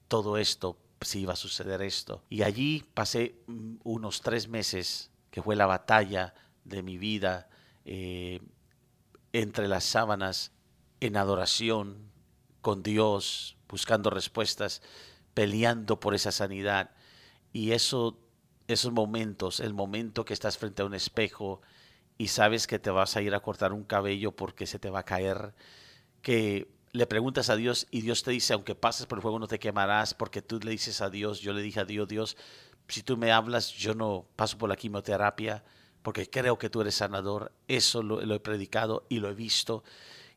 todo 0.08 0.38
esto, 0.38 0.78
si 1.02 1.22
iba 1.22 1.34
a 1.34 1.36
suceder 1.36 1.82
esto? 1.82 2.24
Y 2.30 2.44
allí 2.44 2.86
pasé 2.94 3.42
mm, 3.48 3.78
unos 3.84 4.22
tres 4.22 4.48
meses, 4.48 5.10
que 5.38 5.44
fue 5.44 5.56
la 5.56 5.68
batalla 5.68 6.34
de 6.64 6.82
mi 6.82 6.98
vida, 6.98 7.48
eh, 7.86 8.42
entre 9.34 9.68
las 9.68 9.84
sábanas, 9.84 10.52
en 11.00 11.16
adoración, 11.16 12.10
con 12.62 12.82
Dios, 12.82 13.56
buscando 13.70 14.10
respuestas, 14.10 14.82
peleando 15.36 16.00
por 16.00 16.16
esa 16.16 16.32
sanidad. 16.32 16.90
Y 17.54 17.74
eso, 17.74 18.18
esos 18.68 18.92
momentos, 18.92 19.60
el 19.60 19.76
momento 19.76 20.26
que 20.26 20.34
estás 20.34 20.58
frente 20.58 20.82
a 20.82 20.86
un 20.86 20.96
espejo 20.96 21.62
y 22.18 22.30
sabes 22.30 22.66
que 22.66 22.80
te 22.80 22.90
vas 22.90 23.16
a 23.16 23.22
ir 23.22 23.36
a 23.36 23.42
cortar 23.42 23.74
un 23.74 23.84
cabello 23.84 24.36
porque 24.36 24.66
se 24.66 24.80
te 24.80 24.90
va 24.90 25.02
a 25.02 25.06
caer, 25.06 25.54
que 26.24 26.68
le 26.94 27.06
preguntas 27.06 27.52
a 27.52 27.56
Dios 27.56 27.86
y 27.92 28.02
Dios 28.02 28.24
te 28.24 28.32
dice, 28.32 28.54
aunque 28.54 28.74
pases 28.74 29.06
por 29.06 29.20
el 29.20 29.22
fuego 29.22 29.38
no 29.38 29.48
te 29.48 29.60
quemarás, 29.60 30.16
porque 30.16 30.42
tú 30.42 30.60
le 30.60 30.72
dices 30.72 31.00
a 31.00 31.12
Dios, 31.12 31.42
yo 31.42 31.54
le 31.54 31.62
dije 31.62 31.82
a 31.82 31.86
Dios, 31.86 32.08
Dios, 32.08 32.38
si 32.88 33.04
tú 33.04 33.18
me 33.18 33.32
hablas, 33.32 33.72
yo 33.72 33.94
no 33.94 34.26
paso 34.36 34.58
por 34.58 34.70
la 34.70 34.76
quimioterapia, 34.76 35.64
porque 36.02 36.30
creo 36.30 36.58
que 36.58 36.70
tú 36.70 36.82
eres 36.82 36.96
sanador, 36.96 37.52
eso 37.68 38.02
lo, 38.02 38.22
lo 38.22 38.36
he 38.36 38.40
predicado 38.40 39.06
y 39.10 39.20
lo 39.20 39.30
he 39.30 39.34
visto, 39.34 39.84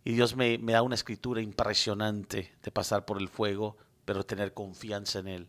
y 0.05 0.13
Dios 0.13 0.35
me, 0.37 0.59
me 0.59 0.73
da 0.73 0.83
una 0.83 0.95
escritura 0.95 1.43
impresionante 1.43 2.53
de 2.63 2.71
pasar 2.71 3.05
por 3.05 3.19
el 3.19 3.29
fuego, 3.29 3.77
pero 4.05 4.25
tener 4.25 4.55
confianza 4.55 5.19
en 5.19 5.29
Él. 5.29 5.49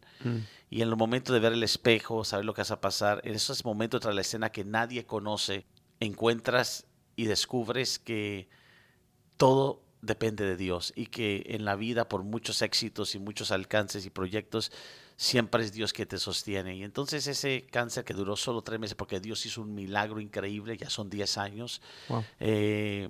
Y 0.69 0.81
en 0.81 0.89
el 0.89 0.95
momento 0.95 1.33
de 1.33 1.39
ver 1.39 1.53
el 1.53 1.63
espejo, 1.63 2.23
saber 2.23 2.45
lo 2.45 2.53
que 2.53 2.61
vas 2.61 2.71
a 2.71 2.81
pasar, 2.81 3.21
en 3.23 3.33
esos 3.33 3.65
momentos 3.65 4.01
tras 4.01 4.13
la 4.13 4.21
escena 4.21 4.51
que 4.51 4.65
nadie 4.65 5.05
conoce, 5.05 5.65
encuentras 5.99 6.85
y 7.15 7.25
descubres 7.25 7.97
que 7.97 8.49
todo 9.37 9.81
depende 10.01 10.45
de 10.45 10.57
Dios 10.57 10.93
y 10.95 11.07
que 11.07 11.43
en 11.47 11.65
la 11.65 11.75
vida 11.75 12.09
por 12.09 12.23
muchos 12.23 12.61
éxitos 12.61 13.15
y 13.15 13.19
muchos 13.19 13.51
alcances 13.51 14.05
y 14.05 14.09
proyectos 14.09 14.71
siempre 15.21 15.63
es 15.63 15.71
Dios 15.71 15.93
que 15.93 16.07
te 16.07 16.17
sostiene. 16.17 16.75
Y 16.77 16.83
entonces 16.83 17.27
ese 17.27 17.67
cáncer 17.69 18.03
que 18.03 18.15
duró 18.15 18.35
solo 18.35 18.63
tres 18.63 18.79
meses 18.79 18.95
porque 18.95 19.19
Dios 19.19 19.45
hizo 19.45 19.61
un 19.61 19.75
milagro 19.75 20.19
increíble, 20.19 20.75
ya 20.77 20.89
son 20.89 21.11
10 21.11 21.37
años, 21.37 21.79
Wow. 22.09 22.23
eh, 22.39 23.07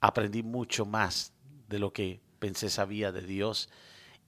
aprendí 0.00 0.42
mucho 0.42 0.86
más 0.86 1.34
de 1.68 1.78
lo 1.78 1.92
que 1.92 2.22
pensé 2.38 2.70
sabía 2.70 3.12
de 3.12 3.20
Dios 3.20 3.68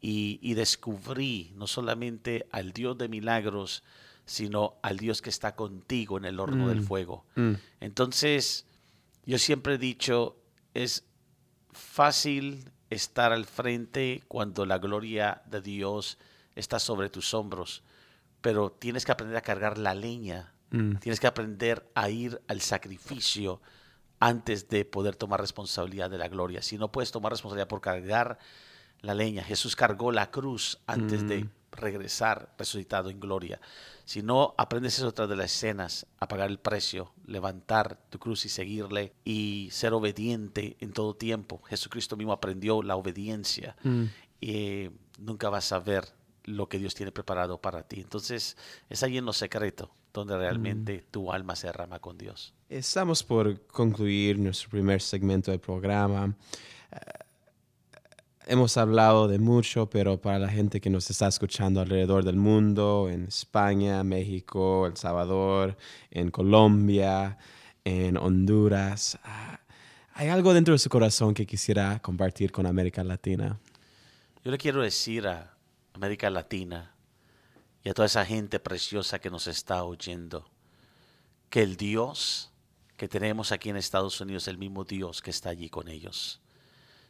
y, 0.02 0.40
y 0.42 0.52
descubrí 0.52 1.52
no 1.56 1.66
solamente 1.66 2.46
al 2.52 2.72
Dios 2.74 2.98
de 2.98 3.08
milagros, 3.08 3.82
sino 4.26 4.74
al 4.82 4.98
Dios 4.98 5.22
que 5.22 5.30
está 5.30 5.54
contigo 5.56 6.18
en 6.18 6.26
el 6.26 6.38
horno 6.38 6.68
del 6.68 6.82
Mm. 6.82 6.84
fuego. 6.84 7.24
Mm. 7.36 7.52
Entonces, 7.80 8.66
yo 9.24 9.38
siempre 9.38 9.76
he 9.76 9.78
dicho, 9.78 10.36
es 10.74 11.04
fácil 11.72 12.70
estar 12.90 13.32
al 13.32 13.46
frente 13.46 14.22
cuando 14.28 14.66
la 14.66 14.76
gloria 14.78 15.40
de 15.46 15.62
Dios 15.62 16.18
está 16.56 16.78
sobre 16.78 17.08
tus 17.10 17.34
hombros, 17.34 17.82
pero 18.40 18.70
tienes 18.70 19.04
que 19.04 19.12
aprender 19.12 19.36
a 19.36 19.42
cargar 19.42 19.78
la 19.78 19.94
leña, 19.94 20.52
Mm. 20.70 20.96
tienes 20.96 21.20
que 21.20 21.26
aprender 21.26 21.86
a 21.94 22.08
ir 22.08 22.40
al 22.48 22.60
sacrificio 22.62 23.60
antes 24.20 24.68
de 24.68 24.84
poder 24.84 25.16
tomar 25.16 25.40
responsabilidad 25.40 26.08
de 26.08 26.16
la 26.18 26.28
gloria. 26.28 26.62
Si 26.62 26.78
no 26.78 26.90
puedes 26.90 27.12
tomar 27.12 27.32
responsabilidad 27.32 27.68
por 27.68 27.80
cargar 27.82 28.38
la 29.00 29.14
leña, 29.14 29.42
Jesús 29.44 29.76
cargó 29.76 30.12
la 30.12 30.30
cruz 30.30 30.78
antes 30.86 31.26
de 31.28 31.44
Mm. 31.44 31.50
regresar 31.72 32.54
resucitado 32.58 33.10
en 33.10 33.18
gloria. 33.20 33.60
Si 34.04 34.22
no 34.22 34.54
aprendes 34.58 34.98
eso 34.98 35.12
tras 35.12 35.28
de 35.28 35.36
las 35.36 35.52
escenas, 35.52 36.06
a 36.20 36.28
pagar 36.28 36.48
el 36.50 36.58
precio, 36.58 37.12
levantar 37.26 37.98
tu 38.10 38.18
cruz 38.18 38.44
y 38.44 38.48
seguirle 38.48 39.12
y 39.24 39.68
ser 39.72 39.92
obediente 39.92 40.76
en 40.80 40.92
todo 40.92 41.14
tiempo. 41.14 41.60
Jesucristo 41.68 42.16
mismo 42.16 42.32
aprendió 42.32 42.82
la 42.82 42.96
obediencia 42.96 43.76
Mm. 43.82 44.04
y 44.40 44.90
nunca 45.18 45.48
vas 45.50 45.72
a 45.72 45.78
ver 45.80 46.06
lo 46.44 46.68
que 46.68 46.78
Dios 46.78 46.94
tiene 46.94 47.12
preparado 47.12 47.60
para 47.60 47.82
ti. 47.82 48.00
Entonces 48.00 48.56
es 48.88 49.02
ahí 49.02 49.18
en 49.18 49.24
lo 49.24 49.32
secreto 49.32 49.90
donde 50.12 50.36
realmente 50.36 51.04
tu 51.10 51.32
alma 51.32 51.56
se 51.56 51.68
derrama 51.68 51.98
con 51.98 52.18
Dios. 52.18 52.52
Estamos 52.68 53.22
por 53.22 53.66
concluir 53.66 54.38
nuestro 54.38 54.68
primer 54.70 55.00
segmento 55.00 55.50
del 55.50 55.60
programa. 55.60 56.34
Eh, 56.92 56.96
hemos 58.46 58.76
hablado 58.76 59.28
de 59.28 59.38
mucho, 59.38 59.88
pero 59.88 60.20
para 60.20 60.38
la 60.38 60.48
gente 60.48 60.80
que 60.80 60.90
nos 60.90 61.08
está 61.10 61.28
escuchando 61.28 61.80
alrededor 61.80 62.24
del 62.24 62.36
mundo, 62.36 63.08
en 63.10 63.24
España, 63.24 64.04
México, 64.04 64.86
El 64.86 64.96
Salvador, 64.96 65.76
en 66.10 66.30
Colombia, 66.30 67.38
en 67.84 68.16
Honduras, 68.16 69.18
ah, 69.24 69.60
hay 70.14 70.28
algo 70.28 70.52
dentro 70.52 70.72
de 70.72 70.78
su 70.78 70.90
corazón 70.90 71.32
que 71.32 71.46
quisiera 71.46 71.98
compartir 72.00 72.52
con 72.52 72.66
América 72.66 73.02
Latina. 73.02 73.58
Yo 74.44 74.50
le 74.50 74.58
quiero 74.58 74.82
decir 74.82 75.26
a 75.26 75.51
América 75.94 76.30
Latina 76.30 76.94
y 77.84 77.88
a 77.88 77.94
toda 77.94 78.06
esa 78.06 78.24
gente 78.24 78.60
preciosa 78.60 79.18
que 79.18 79.30
nos 79.30 79.46
está 79.46 79.84
oyendo 79.84 80.48
que 81.50 81.62
el 81.62 81.76
Dios 81.76 82.50
que 82.96 83.08
tenemos 83.08 83.52
aquí 83.52 83.68
en 83.68 83.76
Estados 83.76 84.20
Unidos 84.20 84.44
es 84.44 84.48
el 84.48 84.58
mismo 84.58 84.84
Dios 84.84 85.20
que 85.20 85.30
está 85.30 85.50
allí 85.50 85.68
con 85.68 85.88
ellos. 85.88 86.40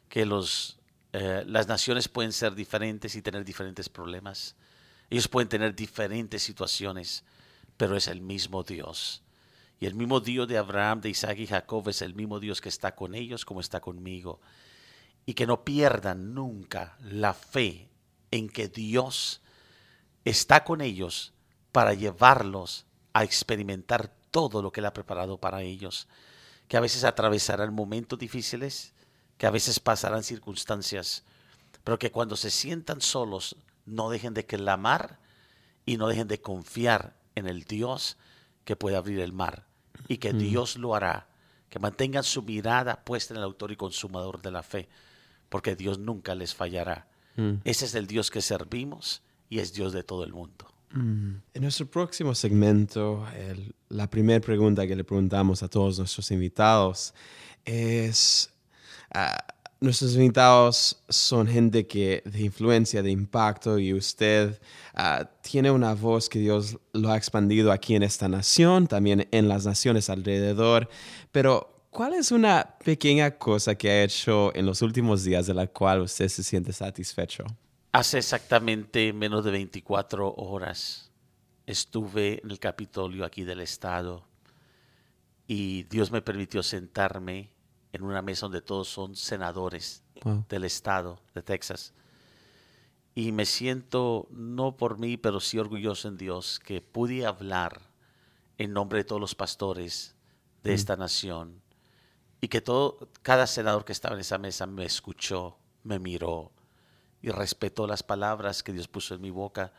Que 0.09 0.25
los, 0.25 0.79
eh, 1.13 1.45
las 1.47 1.69
naciones 1.69 2.09
pueden 2.09 2.33
ser 2.33 2.55
diferentes 2.55 3.15
y 3.15 3.23
tener 3.23 3.45
diferentes 3.45 3.89
problemas. 3.89 4.57
Ellos 5.11 5.29
pueden 5.29 5.49
tener 5.49 5.75
diferentes 5.75 6.43
situaciones, 6.43 7.25
pero 7.77 7.97
es 7.97 8.09
el 8.09 8.23
mismo 8.23 8.63
Dios. 8.63 9.23
Y 9.79 9.87
el 9.87 9.95
mismo 9.95 10.21
Dios 10.21 10.49
de 10.49 10.59
Abraham, 10.59 11.03
de 11.03 11.11
Isaac 11.11 11.39
y 11.39 11.47
Jacob 11.47 11.89
es 11.89 12.03
el 12.03 12.15
mismo 12.15 12.41
Dios 12.41 12.61
que 12.61 12.71
está 12.71 12.95
con 12.95 13.15
ellos 13.15 13.45
como 13.45 13.61
está 13.61 13.81
conmigo. 13.81 14.41
Y 15.27 15.35
que 15.35 15.47
no 15.47 15.65
pierdan 15.65 16.35
nunca 16.35 16.97
la 17.01 17.35
fe 17.35 17.92
en 18.33 18.49
que 18.49 18.67
Dios 18.67 19.41
está 20.25 20.65
con 20.65 20.81
ellos 20.81 21.33
para 21.71 21.95
llevarlos 21.95 22.87
a 23.13 23.23
experimentar 23.23 24.13
todo 24.33 24.63
lo 24.63 24.73
que 24.73 24.81
Él 24.81 24.87
ha 24.87 24.93
preparado 24.93 25.39
para 25.39 25.63
ellos. 25.63 26.09
Que 26.67 26.77
a 26.77 26.81
veces 26.81 27.05
atravesarán 27.05 27.73
momentos 27.73 28.19
difíciles, 28.19 28.95
que 29.39 29.47
a 29.47 29.51
veces 29.51 29.79
pasarán 29.79 30.25
circunstancias, 30.25 31.23
pero 31.85 31.99
que 31.99 32.11
cuando 32.11 32.37
se 32.37 32.51
sientan 32.51 33.01
solos 33.01 33.57
no 33.85 34.11
dejen 34.11 34.35
de 34.35 34.47
clamar 34.47 35.19
y 35.85 35.97
no 35.97 36.09
dejen 36.09 36.29
de 36.29 36.41
confiar 36.41 37.15
en 37.35 37.47
el 37.47 37.65
Dios 37.65 38.17
que 38.65 38.77
puede 38.77 38.97
abrir 38.97 39.21
el 39.21 39.33
mar 39.33 39.67
y 40.09 40.19
que 40.19 40.33
Dios 40.33 40.77
lo 40.77 40.95
hará. 40.95 41.29
Que 41.69 41.79
mantengan 41.79 42.23
su 42.23 42.43
mirada 42.43 43.03
puesta 43.05 43.35
en 43.35 43.39
el 43.39 43.45
autor 43.45 43.73
y 43.73 43.77
consumador 43.77 44.43
de 44.43 44.51
la 44.51 44.63
fe, 44.63 44.89
porque 45.49 45.75
Dios 45.75 45.99
nunca 45.99 46.35
les 46.35 46.55
fallará. 46.55 47.09
Ese 47.65 47.85
es 47.87 47.95
el 47.95 48.07
Dios 48.07 48.31
que 48.31 48.41
servimos 48.41 49.23
y 49.49 49.59
es 49.59 49.73
Dios 49.73 49.93
de 49.93 50.03
todo 50.03 50.25
el 50.25 50.33
mundo. 50.33 50.67
En 50.95 51.43
nuestro 51.55 51.87
próximo 51.87 52.35
segmento, 52.35 53.27
la 53.89 54.11
primera 54.11 54.41
pregunta 54.41 54.87
que 54.87 54.95
le 54.95 55.05
preguntamos 55.05 55.63
a 55.63 55.69
todos 55.69 55.99
nuestros 55.99 56.31
invitados 56.31 57.15
es, 57.65 58.51
ah, 59.15 59.39
nuestros 59.81 60.15
invitados 60.15 61.03
son 61.09 61.47
gente 61.47 61.87
que 61.87 62.23
de 62.27 62.43
influencia, 62.43 63.03
de 63.03 63.11
impacto 63.11 63.79
y 63.79 63.95
usted 63.95 64.61
ah, 64.95 65.31
tiene 65.41 65.71
una 65.71 65.95
voz 65.95 66.29
que 66.29 66.39
Dios 66.39 66.79
lo 66.93 67.11
ha 67.11 67.17
expandido 67.17 67.73
aquí 67.73 67.95
en 67.95 68.03
esta 68.03 68.29
nación, 68.29 68.87
también 68.87 69.29
en 69.31 69.49
las 69.49 69.65
naciones 69.65 70.11
alrededor, 70.11 70.91
pero 71.31 71.82
¿cuál 71.93 72.15
es 72.15 72.33
una 72.33 72.75
pequeña 72.83 73.31
cosa 73.39 73.75
que 73.77 73.91
ha 73.91 74.03
hecho 74.03 74.51
en 74.57 74.65
los 74.65 74.81
últimos 74.81 75.23
días 75.23 75.47
de 75.47 75.55
la 75.55 75.67
cual 75.67 76.01
usted 76.01 76.27
se 76.29 76.43
siente 76.43 76.73
satisfecho? 76.73 77.45
Hace 77.93 78.19
exactamente 78.19 79.13
menos 79.13 79.45
de 79.45 79.51
24 79.51 80.35
horas 80.35 81.11
estuve 81.67 82.41
en 82.43 82.51
el 82.51 82.59
Capitolio 82.59 83.27
aquí 83.27 83.45
del 83.45 83.61
Estado 83.61 84.27
y 85.47 85.83
Dios 85.85 86.11
me 86.11 86.23
permitió 86.23 86.63
sentarme 86.63 87.51
en 87.93 88.03
una 88.03 88.23
mesa 88.23 88.47
donde 88.47 88.63
todos 88.63 88.89
son 88.89 89.15
senadores 89.15 90.03
del 90.49 90.65
estado 90.65 91.21
de 91.35 91.43
Texas. 91.43 91.93
Y 93.15 93.33
me 93.33 93.45
siento, 93.45 94.29
no 94.31 94.79
por 94.79 94.99
mí, 94.99 95.19
pero 95.19 95.41
sí 95.41 95.59
orgulloso 95.59 96.09
en 96.09 96.17
Dios, 96.17 96.59
que 96.59 96.81
pude 96.81 97.27
hablar 97.27 97.83
en 98.57 98.73
nombre 98.73 99.01
de 99.01 99.05
todos 99.05 99.21
los 99.21 99.35
pastores 99.35 100.15
de 100.63 100.71
mm. 100.71 100.75
esta 100.75 100.97
nación 100.97 101.63
y 102.43 102.49
que 102.49 102.61
todo, 102.61 103.09
cada 103.23 103.47
senador 103.47 103.87
que 103.87 103.93
estaba 103.93 104.15
en 104.15 104.21
esa 104.21 104.37
mesa 104.37 104.67
me 104.67 104.85
escuchó, 104.85 105.57
me 105.83 105.99
miró 105.99 106.53
y 107.23 107.31
respetó 107.31 107.87
las 107.87 108.03
palabras 108.03 108.63
que 108.63 108.75
Dios 108.75 108.89
puso 108.89 109.15
en 109.15 109.23
mi 109.23 109.31
boca. 109.31 109.73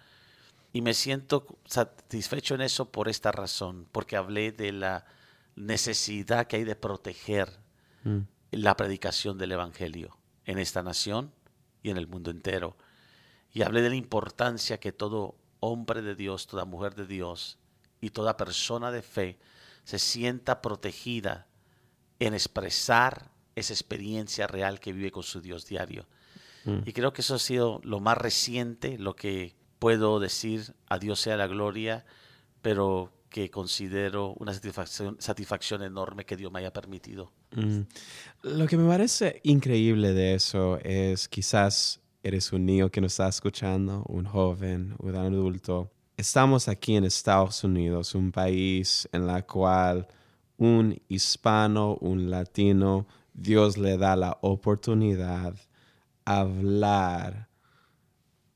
Y 0.71 0.81
me 0.81 0.95
siento 0.95 1.45
satisfecho 1.65 2.55
en 2.55 2.61
eso 2.61 2.91
por 2.91 3.07
esta 3.07 3.31
razón, 3.31 3.87
porque 3.91 4.15
hablé 4.15 4.51
de 4.51 4.71
la 4.71 5.05
necesidad 5.55 6.47
que 6.47 6.55
hay 6.55 6.63
de 6.63 6.75
proteger 6.75 7.61
Mm. 8.03 8.19
la 8.51 8.75
predicación 8.75 9.37
del 9.37 9.53
Evangelio 9.53 10.17
en 10.45 10.59
esta 10.59 10.83
nación 10.83 11.31
y 11.81 11.89
en 11.89 11.97
el 11.97 12.07
mundo 12.07 12.31
entero. 12.31 12.75
Y 13.51 13.61
hablé 13.61 13.81
de 13.81 13.89
la 13.89 13.95
importancia 13.95 14.79
que 14.79 14.91
todo 14.91 15.35
hombre 15.59 16.01
de 16.01 16.15
Dios, 16.15 16.47
toda 16.47 16.65
mujer 16.65 16.95
de 16.95 17.07
Dios 17.07 17.57
y 18.01 18.09
toda 18.09 18.37
persona 18.37 18.91
de 18.91 19.01
fe 19.01 19.39
se 19.85 19.99
sienta 19.99 20.61
protegida 20.61 21.47
en 22.25 22.33
expresar 22.33 23.31
esa 23.55 23.73
experiencia 23.73 24.47
real 24.47 24.79
que 24.79 24.93
vive 24.93 25.11
con 25.11 25.23
su 25.23 25.41
Dios 25.41 25.65
diario. 25.65 26.07
Mm. 26.65 26.79
Y 26.85 26.93
creo 26.93 27.11
que 27.11 27.21
eso 27.21 27.35
ha 27.35 27.39
sido 27.39 27.81
lo 27.83 27.99
más 27.99 28.17
reciente, 28.17 28.97
lo 28.97 29.15
que 29.15 29.55
puedo 29.79 30.19
decir, 30.19 30.73
a 30.87 30.97
Dios 30.99 31.19
sea 31.19 31.35
la 31.35 31.47
gloria, 31.47 32.05
pero 32.61 33.11
que 33.29 33.49
considero 33.49 34.35
una 34.39 34.53
satisfacción, 34.53 35.17
satisfacción 35.19 35.83
enorme 35.83 36.25
que 36.25 36.37
Dios 36.37 36.51
me 36.51 36.59
haya 36.59 36.71
permitido. 36.71 37.33
Mm. 37.51 37.81
Lo 38.43 38.67
que 38.67 38.77
me 38.77 38.87
parece 38.87 39.41
increíble 39.43 40.13
de 40.13 40.35
eso 40.35 40.79
es 40.81 41.27
quizás 41.27 41.99
eres 42.21 42.53
un 42.53 42.65
niño 42.65 42.89
que 42.89 43.01
nos 43.01 43.13
está 43.13 43.27
escuchando, 43.27 44.03
un 44.07 44.25
joven, 44.25 44.95
un 44.99 45.15
adulto. 45.15 45.91
Estamos 46.15 46.69
aquí 46.69 46.95
en 46.95 47.03
Estados 47.03 47.65
Unidos, 47.65 48.15
un 48.15 48.31
país 48.31 49.09
en 49.11 49.29
el 49.29 49.45
cual 49.45 50.07
un 50.57 51.01
hispano, 51.07 51.97
un 52.01 52.29
latino, 52.29 53.07
Dios 53.33 53.77
le 53.77 53.97
da 53.97 54.15
la 54.15 54.37
oportunidad 54.41 55.55
a 56.25 56.39
hablar 56.39 57.49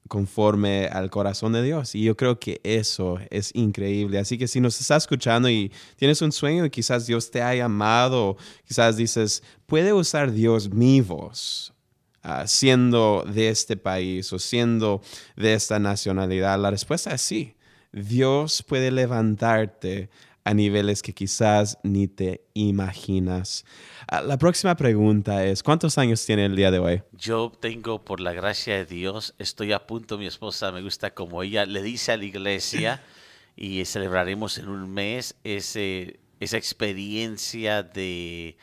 conforme 0.07 0.87
al 0.87 1.09
corazón 1.09 1.53
de 1.53 1.63
Dios. 1.63 1.93
Y 1.95 2.03
yo 2.03 2.15
creo 2.15 2.39
que 2.39 2.61
eso 2.63 3.19
es 3.29 3.53
increíble. 3.53 4.19
Así 4.19 4.37
que 4.37 4.47
si 4.47 4.59
nos 4.59 4.79
estás 4.79 5.03
escuchando 5.03 5.49
y 5.49 5.71
tienes 5.97 6.21
un 6.21 6.31
sueño 6.31 6.65
y 6.65 6.69
quizás 6.69 7.05
Dios 7.05 7.29
te 7.29 7.41
ha 7.41 7.53
llamado, 7.53 8.37
quizás 8.65 8.97
dices, 8.97 9.43
puede 9.65 9.93
usar 9.93 10.31
Dios 10.31 10.69
mi 10.69 11.01
voz. 11.01 11.73
Ah, 12.23 12.45
siendo 12.45 13.23
de 13.25 13.49
este 13.49 13.77
país 13.77 14.33
o 14.33 14.39
siendo 14.39 15.01
de 15.37 15.53
esta 15.53 15.79
nacionalidad, 15.79 16.59
la 16.59 16.71
respuesta 16.71 17.13
es 17.13 17.21
sí. 17.21 17.55
Dios 17.93 18.63
puede 18.67 18.91
levantarte 18.91 20.09
a 20.47 20.53
niveles 20.53 21.01
que 21.01 21.13
quizás 21.13 21.77
ni 21.83 22.07
te 22.07 22.45
imaginas. 22.53 23.65
Ah, 24.07 24.21
la 24.21 24.37
próxima 24.37 24.77
pregunta 24.77 25.43
es, 25.43 25.61
¿cuántos 25.61 25.97
años 25.97 26.25
tiene 26.25 26.45
el 26.45 26.55
día 26.55 26.71
de 26.71 26.79
hoy? 26.79 27.03
Yo 27.11 27.51
tengo, 27.59 27.99
por 28.05 28.21
la 28.21 28.31
gracia 28.31 28.75
de 28.75 28.85
Dios, 28.85 29.35
estoy 29.39 29.73
a 29.73 29.85
punto, 29.85 30.17
mi 30.17 30.25
esposa 30.25 30.71
me 30.71 30.81
gusta 30.81 31.13
como 31.13 31.43
ella 31.43 31.65
le 31.65 31.83
dice 31.83 32.13
a 32.13 32.17
la 32.17 32.23
iglesia 32.23 33.03
y 33.57 33.83
celebraremos 33.83 34.57
en 34.57 34.69
un 34.69 34.89
mes 34.89 35.35
ese, 35.43 36.21
esa 36.39 36.55
experiencia 36.55 37.83
de 37.83 38.55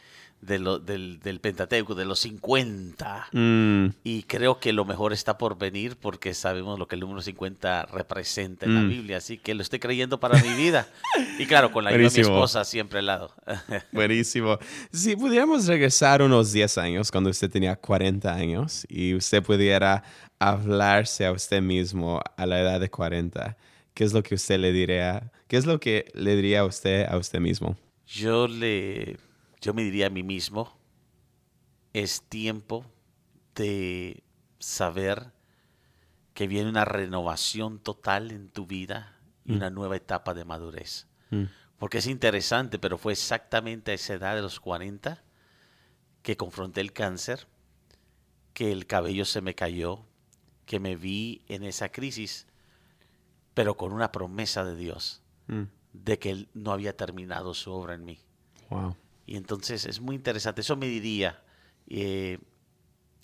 de 0.47 0.59
lo, 0.59 0.79
del, 0.79 1.21
del, 1.21 1.41
Pentateuco, 1.41 1.95
de 1.95 2.05
los 2.05 2.21
50. 2.21 3.29
Mm. 3.33 3.87
Y 4.05 4.25
creo 4.25 4.61
que 4.61 4.73
lo 4.73 4.85
mejor 4.85 5.13
está 5.13 5.39
por 5.39 5.59
venir 5.59 5.97
porque 5.97 6.35
sabemos 6.35 6.79
lo 6.79 6.87
que 6.87 6.97
el 6.97 7.01
número 7.01 7.23
50 7.23 7.87
representa 7.87 8.67
en 8.67 8.75
la 8.75 8.81
mm. 8.83 8.89
Biblia. 8.89 9.17
Así 9.19 9.39
que 9.39 9.55
lo 9.55 9.63
estoy 9.63 9.79
creyendo 9.79 10.21
para 10.21 10.41
mi 10.41 10.55
vida. 10.55 10.89
Y 11.37 11.47
claro, 11.47 11.73
con 11.73 11.83
la 11.83 11.91
ayuda 11.91 12.11
de 12.11 12.15
mi 12.15 12.21
esposa 12.21 12.65
siempre 12.65 13.01
al 13.01 13.07
lado. 13.07 13.33
Buenísimo. 13.93 14.57
Si 14.93 15.17
pudiéramos 15.17 15.67
regresar 15.67 16.23
unos 16.23 16.53
10 16.53 16.79
años, 16.79 17.11
cuando 17.11 17.31
usted 17.31 17.51
tenía 17.51 17.75
40 17.75 18.33
años, 18.33 18.87
y 18.89 19.15
usted 19.15 19.43
pudiera 19.43 20.05
hablarse 20.39 21.27
a 21.27 21.33
usted 21.33 21.61
mismo 21.61 22.21
a 22.37 22.47
la 22.47 22.61
edad 22.61 22.79
de 22.79 22.89
40, 22.89 23.57
¿qué 23.95 24.05
es 24.05 24.13
lo 24.13 24.23
que 24.23 24.37
usted 24.37 24.59
le 24.59 24.73
diría? 24.73 25.33
¿Qué 25.49 25.57
es 25.57 25.67
lo 25.67 25.81
que 25.81 26.11
le 26.15 26.37
diría 26.37 26.61
a 26.61 26.65
usted 26.65 27.07
a 27.09 27.17
usted 27.17 27.41
mismo? 27.41 27.77
Yo 28.07 28.47
le 28.47 29.17
yo 29.64 29.72
me 29.72 29.83
diría 29.83 30.09
a 30.09 30.11
mí 30.11 30.22
mismo, 30.22 30.77
es 31.94 32.20
tiempo 32.29 32.85
de 33.55 34.22
saber 34.59 35.33
que 36.35 36.46
viene 36.46 36.68
una 36.68 36.85
renovación 36.85 37.79
total 37.79 38.31
en 38.31 38.50
tu 38.50 38.66
vida 38.66 39.18
y 39.46 39.53
mm. 39.53 39.57
una 39.57 39.70
nueva 39.70 39.96
etapa 39.96 40.35
de 40.35 40.44
madurez. 40.44 41.07
Mm. 41.31 41.44
Porque 41.79 41.98
es 41.98 42.07
interesante, 42.07 42.79
pero 42.79 42.98
fue 42.98 43.14
exactamente 43.14 43.92
a 43.92 43.94
esa 43.94 44.12
edad 44.12 44.35
de 44.35 44.42
los 44.42 44.61
40 44.61 45.24
que 46.20 46.37
confronté 46.37 46.83
el 46.83 46.92
cáncer, 46.92 47.46
que 48.53 48.70
el 48.70 48.87
cabello 48.87 49.24
se 49.24 49.40
me 49.40 49.55
cayó, 49.55 50.05
que 50.66 50.79
me 50.79 50.94
vi 50.94 51.42
en 51.48 51.62
esa 51.62 51.88
crisis, 51.88 52.46
pero 53.55 53.79
con 53.79 53.94
una 53.94 54.12
promesa 54.12 54.62
de 54.62 54.77
Dios 54.77 55.22
mm. 55.46 55.62
de 55.94 56.18
que 56.18 56.33
Él 56.33 56.48
no 56.53 56.70
había 56.70 56.98
terminado 56.98 57.55
su 57.55 57.72
obra 57.72 57.94
en 57.94 58.05
mí. 58.05 58.18
Wow. 58.68 58.94
Y 59.27 59.37
entonces 59.37 59.87
es 59.87 60.01
muy 60.01 60.17
interesante. 60.17 60.61
Eso 60.61 60.77
me 60.77 60.87
diría, 60.87 61.43
eh, 61.89 62.39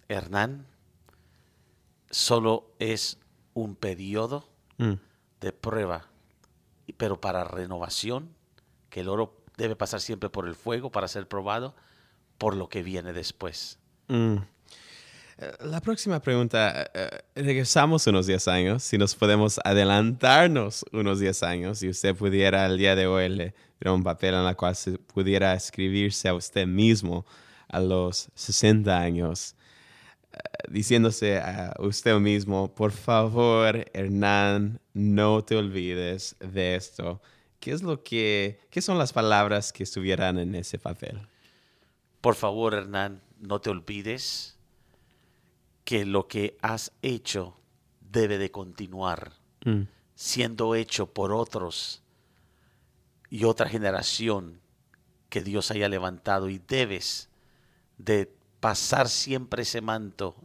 Hernán, 0.09 0.67
solo 2.11 2.73
es 2.79 3.19
un 3.55 3.77
periodo 3.77 4.49
mm. 4.79 4.95
de 5.41 5.53
prueba, 5.53 6.09
pero 6.97 7.21
para 7.21 7.45
renovación, 7.45 8.35
que 8.89 9.01
el 9.01 9.09
oro 9.09 9.43
debe 9.57 9.77
pasar 9.77 10.01
siempre 10.01 10.31
por 10.31 10.49
el 10.49 10.55
fuego 10.55 10.91
para 10.91 11.09
ser 11.09 11.29
probado, 11.29 11.75
por 12.39 12.57
lo 12.57 12.69
que 12.69 12.83
viene 12.83 13.13
después. 13.13 13.79
Mm. 14.09 14.39
La 15.61 15.81
próxima 15.81 16.21
pregunta, 16.21 16.83
eh, 16.83 16.91
eh, 16.93 17.43
regresamos 17.43 18.07
unos 18.07 18.27
10 18.27 18.47
años, 18.49 18.83
si 18.83 18.99
nos 18.99 19.15
podemos 19.15 19.59
adelantarnos 19.65 20.85
unos 20.93 21.19
10 21.19 21.43
años 21.45 21.83
y 21.83 21.89
usted 21.89 22.15
pudiera 22.15 22.67
el 22.67 22.77
día 22.77 22.95
de 22.95 23.07
hoy 23.07 23.31
le 23.31 23.55
diera 23.81 23.95
un 23.95 24.03
papel 24.03 24.35
en 24.35 24.45
el 24.45 24.55
cual 24.55 24.77
se 24.77 24.99
pudiera 24.99 25.55
escribirse 25.55 26.29
a 26.29 26.35
usted 26.35 26.67
mismo 26.67 27.25
a 27.69 27.81
los 27.81 28.29
60 28.35 28.95
años, 28.95 29.55
eh, 30.31 30.39
diciéndose 30.69 31.39
a 31.39 31.75
usted 31.79 32.19
mismo, 32.19 32.75
por 32.75 32.93
favor, 32.93 33.87
Hernán, 33.95 34.79
no 34.93 35.43
te 35.43 35.57
olvides 35.57 36.37
de 36.41 36.75
esto. 36.75 37.23
¿Qué 37.61 37.73
es 37.73 37.83
lo 37.83 38.03
que, 38.03 38.61
qué 38.69 38.83
son 38.83 38.99
las 38.99 39.15
palabras 39.15 39.73
que 39.73 39.85
estuvieran 39.85 40.39
en 40.39 40.55
ese 40.55 40.79
papel? 40.79 41.19
Por 42.21 42.35
favor, 42.35 42.75
Hernán, 42.75 43.23
no 43.39 43.59
te 43.63 43.71
olvides 43.71 44.60
que 45.91 46.07
lo 46.07 46.29
que 46.29 46.57
has 46.63 46.93
hecho 47.03 47.57
debe 48.01 48.39
de 48.39 48.53
continuar 48.53 49.33
Mm, 49.65 49.83
siendo 50.15 50.77
hecho 50.77 51.13
por 51.13 51.33
otros 51.33 52.03
y 53.29 53.43
otra 53.43 53.69
generación 53.69 54.61
que 55.29 55.43
Dios 55.43 55.73
haya 55.73 55.89
levantado 55.89 56.49
y 56.49 56.61
debes 56.61 57.29
de 57.99 58.33
pasar 58.61 59.09
siempre 59.09 59.63
ese 59.63 59.81
manto, 59.81 60.37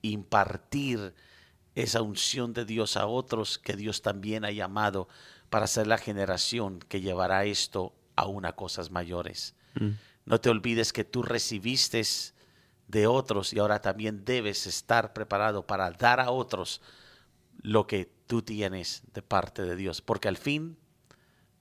impartir 0.00 1.14
esa 1.74 2.00
unción 2.00 2.54
de 2.54 2.64
Dios 2.64 2.96
a 2.96 3.06
otros 3.06 3.58
que 3.58 3.76
Dios 3.76 4.00
también 4.00 4.44
ha 4.46 4.52
llamado 4.52 5.06
para 5.50 5.66
ser 5.66 5.86
la 5.86 5.98
generación 5.98 6.78
que 6.78 7.02
llevará 7.02 7.44
esto 7.44 7.92
aún 8.16 8.46
a 8.46 8.54
cosas 8.54 8.90
mayores. 8.90 9.54
mm, 9.74 9.90
No 10.24 10.40
te 10.40 10.48
olvides 10.48 10.94
que 10.94 11.04
tú 11.04 11.22
recibiste 11.22 12.02
de 12.88 13.06
otros 13.06 13.52
y 13.52 13.58
ahora 13.58 13.80
también 13.80 14.24
debes 14.24 14.66
estar 14.66 15.12
preparado 15.12 15.66
para 15.66 15.90
dar 15.90 16.20
a 16.20 16.30
otros 16.30 16.80
lo 17.62 17.86
que 17.86 18.10
tú 18.26 18.42
tienes 18.42 19.02
de 19.12 19.22
parte 19.22 19.62
de 19.62 19.76
Dios. 19.76 20.02
Porque 20.02 20.28
al 20.28 20.36
fin 20.36 20.76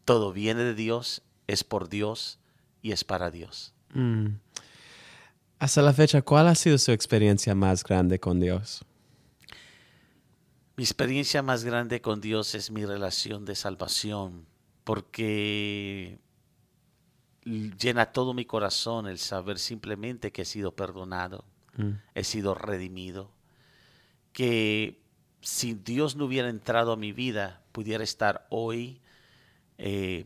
todo 0.05 0.33
viene 0.33 0.63
de 0.63 0.75
Dios, 0.75 1.21
es 1.47 1.63
por 1.63 1.89
Dios 1.89 2.39
y 2.81 2.91
es 2.91 3.03
para 3.03 3.31
Dios. 3.31 3.73
mm. 3.89 4.27
Hasta 5.59 5.81
la 5.81 5.93
fecha, 5.93 6.21
¿cuál 6.21 6.47
ha 6.47 6.55
sido 6.55 6.77
su 6.77 6.91
experiencia 6.91 7.55
más 7.55 7.85
grande 7.85 8.19
con 8.19 8.37
Dios? 8.41 8.83
Mi 10.75 10.83
experiencia 10.83 11.41
más 11.41 11.63
grande 11.63 12.01
con 12.01 12.19
Dios 12.19 12.53
es 12.53 12.69
mi 12.69 12.85
relación 12.85 13.45
de 13.45 13.55
salvación, 13.55 14.45
porque 14.83 16.19
llena 17.45 18.11
todo 18.11 18.33
mi 18.33 18.45
corazón 18.45 19.07
el 19.07 19.19
saber 19.19 19.59
simplemente 19.59 20.31
que 20.31 20.43
he 20.43 20.45
sido 20.45 20.75
perdonado, 20.75 21.45
Mm, 21.77 21.91
he 22.13 22.23
sido 22.23 22.53
redimido, 22.53 23.31
que 24.31 25.01
si 25.41 25.73
Dios 25.73 26.15
no 26.15 26.25
hubiera 26.25 26.49
entrado 26.49 26.91
a 26.91 26.97
mi 26.97 27.11
vida, 27.11 27.61
pudiera 27.71 28.03
estar 28.03 28.45
hoy 28.49 29.01
eh, 29.77 30.25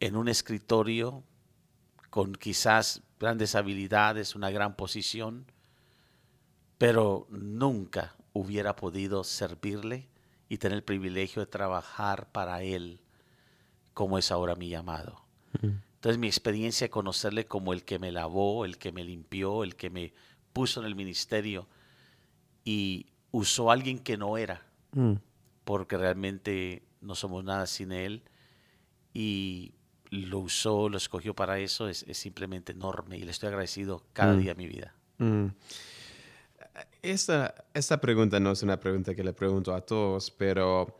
en 0.00 0.16
un 0.16 0.28
escritorio 0.28 1.24
con 2.10 2.34
quizás 2.34 3.02
grandes 3.18 3.54
habilidades, 3.54 4.34
una 4.34 4.50
gran 4.50 4.76
posición, 4.76 5.46
pero 6.78 7.26
nunca 7.30 8.14
hubiera 8.32 8.76
podido 8.76 9.24
servirle 9.24 10.08
y 10.48 10.58
tener 10.58 10.76
el 10.76 10.84
privilegio 10.84 11.40
de 11.40 11.46
trabajar 11.46 12.30
para 12.30 12.62
Él 12.62 13.00
como 13.92 14.18
es 14.18 14.30
ahora 14.30 14.54
mi 14.54 14.68
llamado. 14.68 15.22
mm, 15.62 15.85
Entonces 15.96 16.18
mi 16.18 16.26
experiencia 16.28 16.86
de 16.86 16.90
conocerle 16.90 17.46
como 17.46 17.72
el 17.72 17.84
que 17.84 17.98
me 17.98 18.12
lavó, 18.12 18.64
el 18.64 18.78
que 18.78 18.92
me 18.92 19.04
limpió, 19.04 19.64
el 19.64 19.76
que 19.76 19.90
me 19.90 20.12
puso 20.52 20.80
en 20.80 20.86
el 20.86 20.94
ministerio 20.94 21.66
y 22.64 23.06
usó 23.30 23.70
a 23.70 23.74
alguien 23.74 23.98
que 23.98 24.16
no 24.16 24.38
era, 24.38 24.62
mm. 24.92 25.14
porque 25.64 25.96
realmente 25.96 26.82
no 27.00 27.14
somos 27.14 27.44
nada 27.44 27.66
sin 27.66 27.92
Él 27.92 28.22
y 29.12 29.72
lo 30.10 30.38
usó, 30.40 30.88
lo 30.88 30.96
escogió 30.96 31.34
para 31.34 31.58
eso, 31.58 31.88
es, 31.88 32.04
es 32.04 32.18
simplemente 32.18 32.72
enorme 32.72 33.16
y 33.18 33.22
le 33.22 33.30
estoy 33.30 33.48
agradecido 33.48 34.04
cada 34.12 34.34
Mm. 34.34 34.38
día 34.38 34.54
de 34.54 34.58
mi 34.62 34.68
vida. 34.68 34.94
Mm. 35.18 35.46
Esta, 37.02 37.54
esta 37.72 38.00
pregunta 38.00 38.38
no 38.40 38.52
es 38.52 38.62
una 38.62 38.78
pregunta 38.78 39.14
que 39.14 39.24
le 39.24 39.32
pregunto 39.32 39.74
a 39.74 39.80
todos, 39.80 40.30
pero 40.30 40.98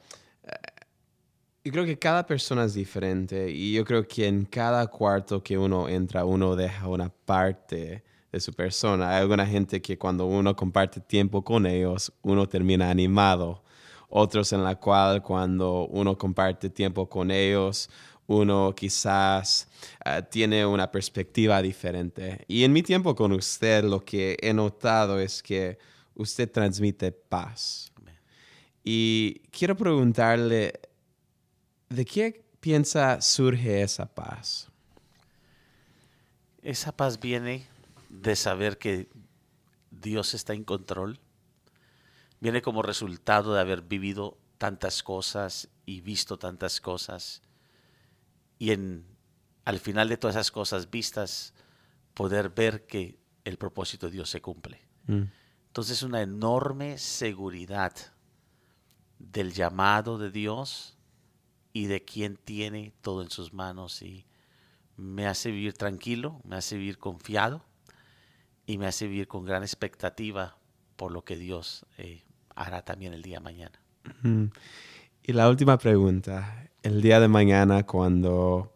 yo 1.66 1.72
creo 1.72 1.84
que 1.84 1.98
cada 1.98 2.24
persona 2.24 2.64
es 2.64 2.74
diferente 2.74 3.50
y 3.50 3.72
yo 3.72 3.84
creo 3.84 4.06
que 4.06 4.28
en 4.28 4.44
cada 4.44 4.86
cuarto 4.86 5.42
que 5.42 5.58
uno 5.58 5.88
entra, 5.88 6.24
uno 6.24 6.54
deja 6.54 6.86
una 6.86 7.08
parte 7.08 8.04
de 8.30 8.38
su 8.38 8.54
persona. 8.54 9.10
Hay 9.10 9.22
alguna 9.22 9.44
gente 9.44 9.82
que 9.82 9.98
cuando 9.98 10.26
uno 10.26 10.54
comparte 10.54 11.00
tiempo 11.00 11.42
con 11.42 11.66
ellos, 11.66 12.12
uno 12.22 12.48
termina 12.48 12.88
animado. 12.88 13.64
Otros 14.08 14.52
en 14.52 14.62
la 14.62 14.76
cual 14.76 15.24
cuando 15.24 15.88
uno 15.88 16.16
comparte 16.16 16.70
tiempo 16.70 17.08
con 17.08 17.32
ellos, 17.32 17.90
uno 18.28 18.72
quizás 18.72 19.68
eh, 20.04 20.22
tiene 20.30 20.64
una 20.64 20.88
perspectiva 20.88 21.60
diferente. 21.60 22.44
Y 22.46 22.62
en 22.62 22.72
mi 22.72 22.84
tiempo 22.84 23.16
con 23.16 23.32
usted, 23.32 23.82
lo 23.82 24.04
que 24.04 24.36
he 24.40 24.54
notado 24.54 25.18
es 25.18 25.42
que 25.42 25.78
usted 26.14 26.48
transmite 26.48 27.10
paz. 27.10 27.90
Y 28.88 29.40
quiero 29.50 29.76
preguntarle, 29.76 30.74
¿de 31.88 32.04
qué 32.04 32.44
piensa 32.60 33.20
surge 33.20 33.82
esa 33.82 34.06
paz? 34.06 34.68
Esa 36.62 36.92
paz 36.92 37.20
viene 37.20 37.66
de 38.08 38.34
saber 38.34 38.78
que 38.78 39.08
Dios 39.90 40.34
está 40.34 40.52
en 40.52 40.64
control. 40.64 41.20
Viene 42.40 42.62
como 42.62 42.82
resultado 42.82 43.54
de 43.54 43.60
haber 43.60 43.82
vivido 43.82 44.36
tantas 44.58 45.02
cosas 45.02 45.68
y 45.84 46.00
visto 46.00 46.38
tantas 46.38 46.80
cosas. 46.80 47.42
Y 48.58 48.72
en, 48.72 49.06
al 49.64 49.78
final 49.78 50.08
de 50.08 50.16
todas 50.16 50.36
esas 50.36 50.50
cosas 50.50 50.90
vistas, 50.90 51.54
poder 52.14 52.50
ver 52.50 52.86
que 52.86 53.18
el 53.44 53.58
propósito 53.58 54.06
de 54.06 54.12
Dios 54.12 54.30
se 54.30 54.40
cumple. 54.40 54.80
Mm, 55.06 55.22
Entonces 55.68 56.02
una 56.02 56.22
enorme 56.22 56.98
seguridad 56.98 57.92
del 59.18 59.52
llamado 59.52 60.18
de 60.18 60.30
Dios 60.30 60.95
y 61.76 61.88
de 61.88 62.02
quien 62.02 62.38
tiene 62.38 62.94
todo 63.02 63.20
en 63.20 63.28
sus 63.28 63.52
manos 63.52 64.00
y 64.00 64.24
me 64.96 65.26
hace 65.26 65.50
vivir 65.50 65.74
tranquilo, 65.74 66.40
me 66.42 66.56
hace 66.56 66.78
vivir 66.78 66.96
confiado 66.96 67.66
y 68.64 68.78
me 68.78 68.86
hace 68.86 69.06
vivir 69.06 69.28
con 69.28 69.44
gran 69.44 69.62
expectativa 69.62 70.56
por 70.96 71.12
lo 71.12 71.22
que 71.22 71.36
Dios 71.36 71.84
eh, 71.98 72.22
hará 72.54 72.80
también 72.80 73.12
el 73.12 73.20
día 73.20 73.40
de 73.40 73.44
mañana. 73.44 73.78
Y 75.22 75.32
la 75.34 75.50
última 75.50 75.76
pregunta, 75.76 76.70
el 76.82 77.02
día 77.02 77.20
de 77.20 77.28
mañana 77.28 77.84
cuando 77.84 78.72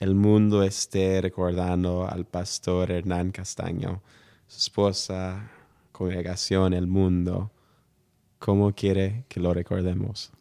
el 0.00 0.16
mundo 0.16 0.64
esté 0.64 1.20
recordando 1.20 2.08
al 2.08 2.24
pastor 2.24 2.90
Hernán 2.90 3.30
Castaño, 3.30 4.02
su 4.48 4.58
esposa, 4.58 5.52
congregación, 5.92 6.74
el 6.74 6.88
mundo, 6.88 7.52
¿cómo 8.40 8.74
quiere 8.74 9.24
que 9.28 9.38
lo 9.38 9.54
recordemos? 9.54 10.32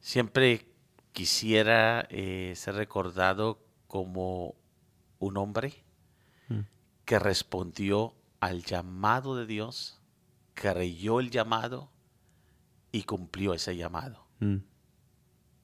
Siempre 0.00 0.75
quisiera 1.16 2.06
eh, 2.10 2.52
ser 2.56 2.74
recordado 2.74 3.58
como 3.86 4.54
un 5.18 5.38
hombre 5.38 5.82
Mm. 6.48 6.60
que 7.06 7.18
respondió 7.18 8.14
al 8.38 8.62
llamado 8.62 9.34
de 9.34 9.46
Dios, 9.46 9.98
creyó 10.52 11.18
el 11.20 11.30
llamado 11.30 11.90
y 12.92 13.04
cumplió 13.04 13.54
ese 13.54 13.74
llamado, 13.76 14.26
Mm, 14.40 14.56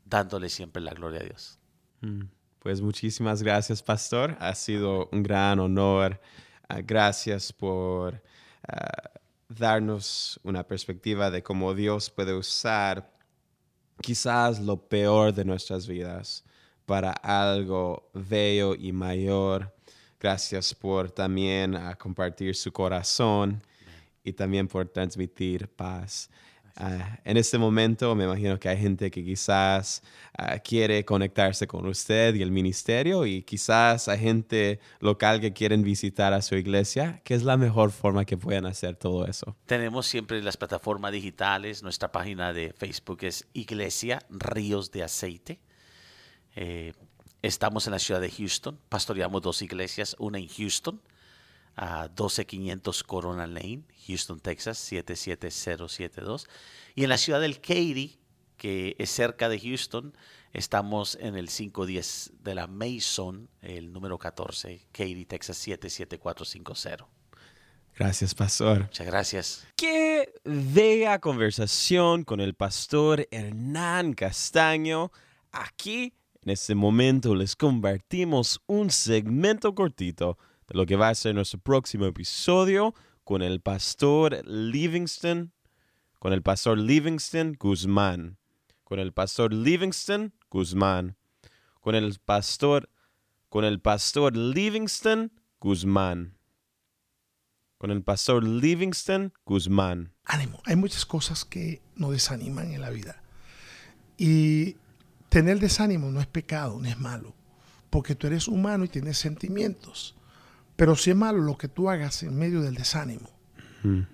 dándole 0.06 0.48
siempre 0.48 0.82
la 0.82 0.94
gloria 0.94 1.20
a 1.20 1.24
Dios. 1.24 1.58
mm. 2.00 2.22
Pues 2.58 2.80
muchísimas 2.80 3.42
gracias, 3.42 3.82
pastor. 3.82 4.36
Ha 4.40 4.54
sido 4.54 5.08
un 5.12 5.22
gran 5.22 5.60
honor. 5.60 6.18
Ah, 6.68 6.80
gracias 6.80 7.52
por 7.52 8.22
ah, 8.66 9.10
darnos 9.48 10.40
una 10.44 10.62
perspectiva 10.66 11.30
de 11.30 11.42
cómo 11.42 11.74
Dios 11.74 12.08
puede 12.08 12.32
usar 12.34 13.11
quizás 14.02 14.60
lo 14.60 14.76
peor 14.76 15.32
de 15.32 15.44
nuestras 15.44 15.86
vidas 15.86 16.44
para 16.84 17.12
algo 17.12 18.10
bello 18.12 18.74
y 18.74 18.92
mayor. 18.92 19.74
Gracias 20.20 20.74
por 20.74 21.10
también 21.10 21.74
ah, 21.74 21.94
compartir 21.94 22.54
su 22.54 22.70
corazón 22.70 23.62
y 24.22 24.32
también 24.32 24.68
por 24.68 24.86
transmitir 24.88 25.68
paz. 25.68 26.28
Ah, 26.76 27.18
en 27.24 27.36
este 27.36 27.58
momento 27.58 28.14
me 28.14 28.24
imagino 28.24 28.58
que 28.58 28.68
hay 28.68 28.78
gente 28.78 29.10
que 29.10 29.24
quizás 29.24 30.02
ah, 30.36 30.58
quiere 30.58 31.04
conectarse 31.04 31.66
con 31.66 31.86
usted 31.86 32.34
y 32.34 32.42
el 32.42 32.50
ministerio 32.50 33.26
y 33.26 33.42
quizás 33.42 34.08
hay 34.08 34.18
gente 34.18 34.80
local 35.00 35.40
que 35.40 35.52
quieren 35.52 35.82
visitar 35.82 36.32
a 36.32 36.40
su 36.40 36.54
iglesia. 36.54 37.20
¿Qué 37.24 37.34
es 37.34 37.42
la 37.42 37.56
mejor 37.56 37.90
forma 37.90 38.24
que 38.24 38.36
pueden 38.36 38.64
hacer 38.66 38.96
todo 38.96 39.26
eso? 39.26 39.56
Tenemos 39.66 40.06
siempre 40.06 40.42
las 40.42 40.56
plataformas 40.56 41.12
digitales, 41.12 41.82
nuestra 41.82 42.10
página 42.10 42.52
de 42.52 42.72
Facebook 42.72 43.18
es 43.22 43.46
Iglesia 43.52 44.20
Ríos 44.30 44.90
de 44.90 45.02
Aceite. 45.02 45.60
Eh, 46.56 46.92
estamos 47.42 47.86
en 47.86 47.92
la 47.92 47.98
ciudad 47.98 48.20
de 48.20 48.30
Houston, 48.30 48.78
pastoreamos 48.88 49.42
dos 49.42 49.60
iglesias, 49.62 50.16
una 50.18 50.38
en 50.38 50.48
Houston, 50.48 51.00
a 51.76 52.08
12500 52.08 53.02
Corona 53.04 53.46
Lane, 53.46 53.82
Houston, 54.06 54.40
Texas 54.40 54.78
77072. 54.78 56.48
Y 56.94 57.04
en 57.04 57.08
la 57.08 57.18
ciudad 57.18 57.40
del 57.40 57.60
Katy, 57.60 58.18
que 58.56 58.94
es 58.98 59.10
cerca 59.10 59.48
de 59.48 59.58
Houston, 59.58 60.16
estamos 60.52 61.16
en 61.20 61.36
el 61.36 61.48
510 61.48 62.32
de 62.40 62.54
la 62.54 62.66
Mason, 62.66 63.48
el 63.60 63.92
número 63.92 64.18
14, 64.18 64.86
Katy, 64.92 65.24
Texas 65.24 65.56
77450. 65.58 67.06
Gracias, 67.94 68.34
pastor. 68.34 68.82
Muchas 68.82 69.06
gracias. 69.06 69.66
Qué 69.76 70.32
bella 70.44 71.18
conversación 71.18 72.24
con 72.24 72.40
el 72.40 72.54
pastor 72.54 73.28
Hernán 73.30 74.14
Castaño. 74.14 75.12
Aquí, 75.52 76.14
en 76.42 76.50
este 76.50 76.74
momento, 76.74 77.34
les 77.34 77.54
compartimos 77.54 78.62
un 78.66 78.90
segmento 78.90 79.74
cortito 79.74 80.38
lo 80.72 80.86
que 80.86 80.96
va 80.96 81.08
a 81.08 81.14
ser 81.14 81.34
nuestro 81.34 81.58
próximo 81.60 82.06
episodio 82.06 82.94
con 83.24 83.42
el 83.42 83.60
pastor 83.60 84.46
Livingston, 84.46 85.52
con 86.18 86.32
el 86.32 86.42
pastor 86.42 86.78
Livingston 86.78 87.56
Guzmán, 87.58 88.38
con 88.84 88.98
el 88.98 89.12
pastor 89.12 89.52
Livingston 89.52 90.34
Guzmán, 90.50 91.16
con 91.80 91.94
el 91.94 92.18
pastor, 92.24 92.90
con 93.48 93.64
el 93.64 93.80
pastor 93.80 94.36
Livingston 94.36 95.32
Guzmán 95.60 96.36
con 97.82 97.90
el 97.90 98.04
pastor 98.04 98.44
Livingston 98.44 99.34
Guzmán. 99.44 100.12
Ánimo, 100.24 100.62
hay 100.66 100.76
muchas 100.76 101.04
cosas 101.04 101.44
que 101.44 101.82
nos 101.96 102.12
desaniman 102.12 102.72
en 102.72 102.80
la 102.80 102.90
vida. 102.90 103.20
Y 104.16 104.76
tener 105.28 105.58
desánimo 105.58 106.08
no 106.12 106.20
es 106.20 106.28
pecado, 106.28 106.78
no 106.80 106.86
es 106.88 106.96
malo, 107.00 107.34
porque 107.90 108.14
tú 108.14 108.28
eres 108.28 108.46
humano 108.46 108.84
y 108.84 108.88
tienes 108.88 109.18
sentimientos. 109.18 110.14
Pero 110.82 110.96
si 110.96 111.10
es 111.10 111.16
malo 111.16 111.38
lo 111.38 111.56
que 111.56 111.68
tú 111.68 111.88
hagas 111.88 112.24
en 112.24 112.36
medio 112.36 112.60
del 112.60 112.74
desánimo. 112.74 113.30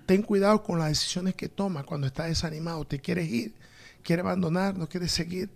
Ten 0.05 0.21
cuidado 0.21 0.61
con 0.61 0.77
las 0.77 0.89
decisiones 0.89 1.33
que 1.33 1.49
tomas 1.49 1.83
cuando 1.83 2.05
estás 2.05 2.27
desanimado. 2.27 2.85
Te 2.85 2.99
quieres 2.99 3.27
ir, 3.27 3.55
quieres 4.03 4.23
abandonar, 4.23 4.77
no 4.77 4.87
quieres 4.87 5.11
seguir. 5.11 5.49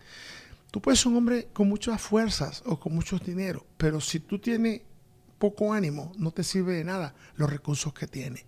Tú 0.71 0.81
puedes 0.81 0.99
ser 0.99 1.11
un 1.11 1.19
hombre 1.19 1.49
con 1.53 1.69
muchas 1.69 2.01
fuerzas 2.01 2.63
o 2.65 2.79
con 2.79 2.95
mucho 2.95 3.19
dinero, 3.19 3.63
pero 3.77 4.01
si 4.01 4.21
tú 4.21 4.39
tienes 4.39 4.81
poco 5.37 5.71
ánimo, 5.71 6.13
no 6.17 6.31
te 6.31 6.43
sirve 6.43 6.77
de 6.77 6.83
nada 6.83 7.13
los 7.35 7.47
recursos 7.47 7.93
que 7.93 8.07
tiene. 8.07 8.47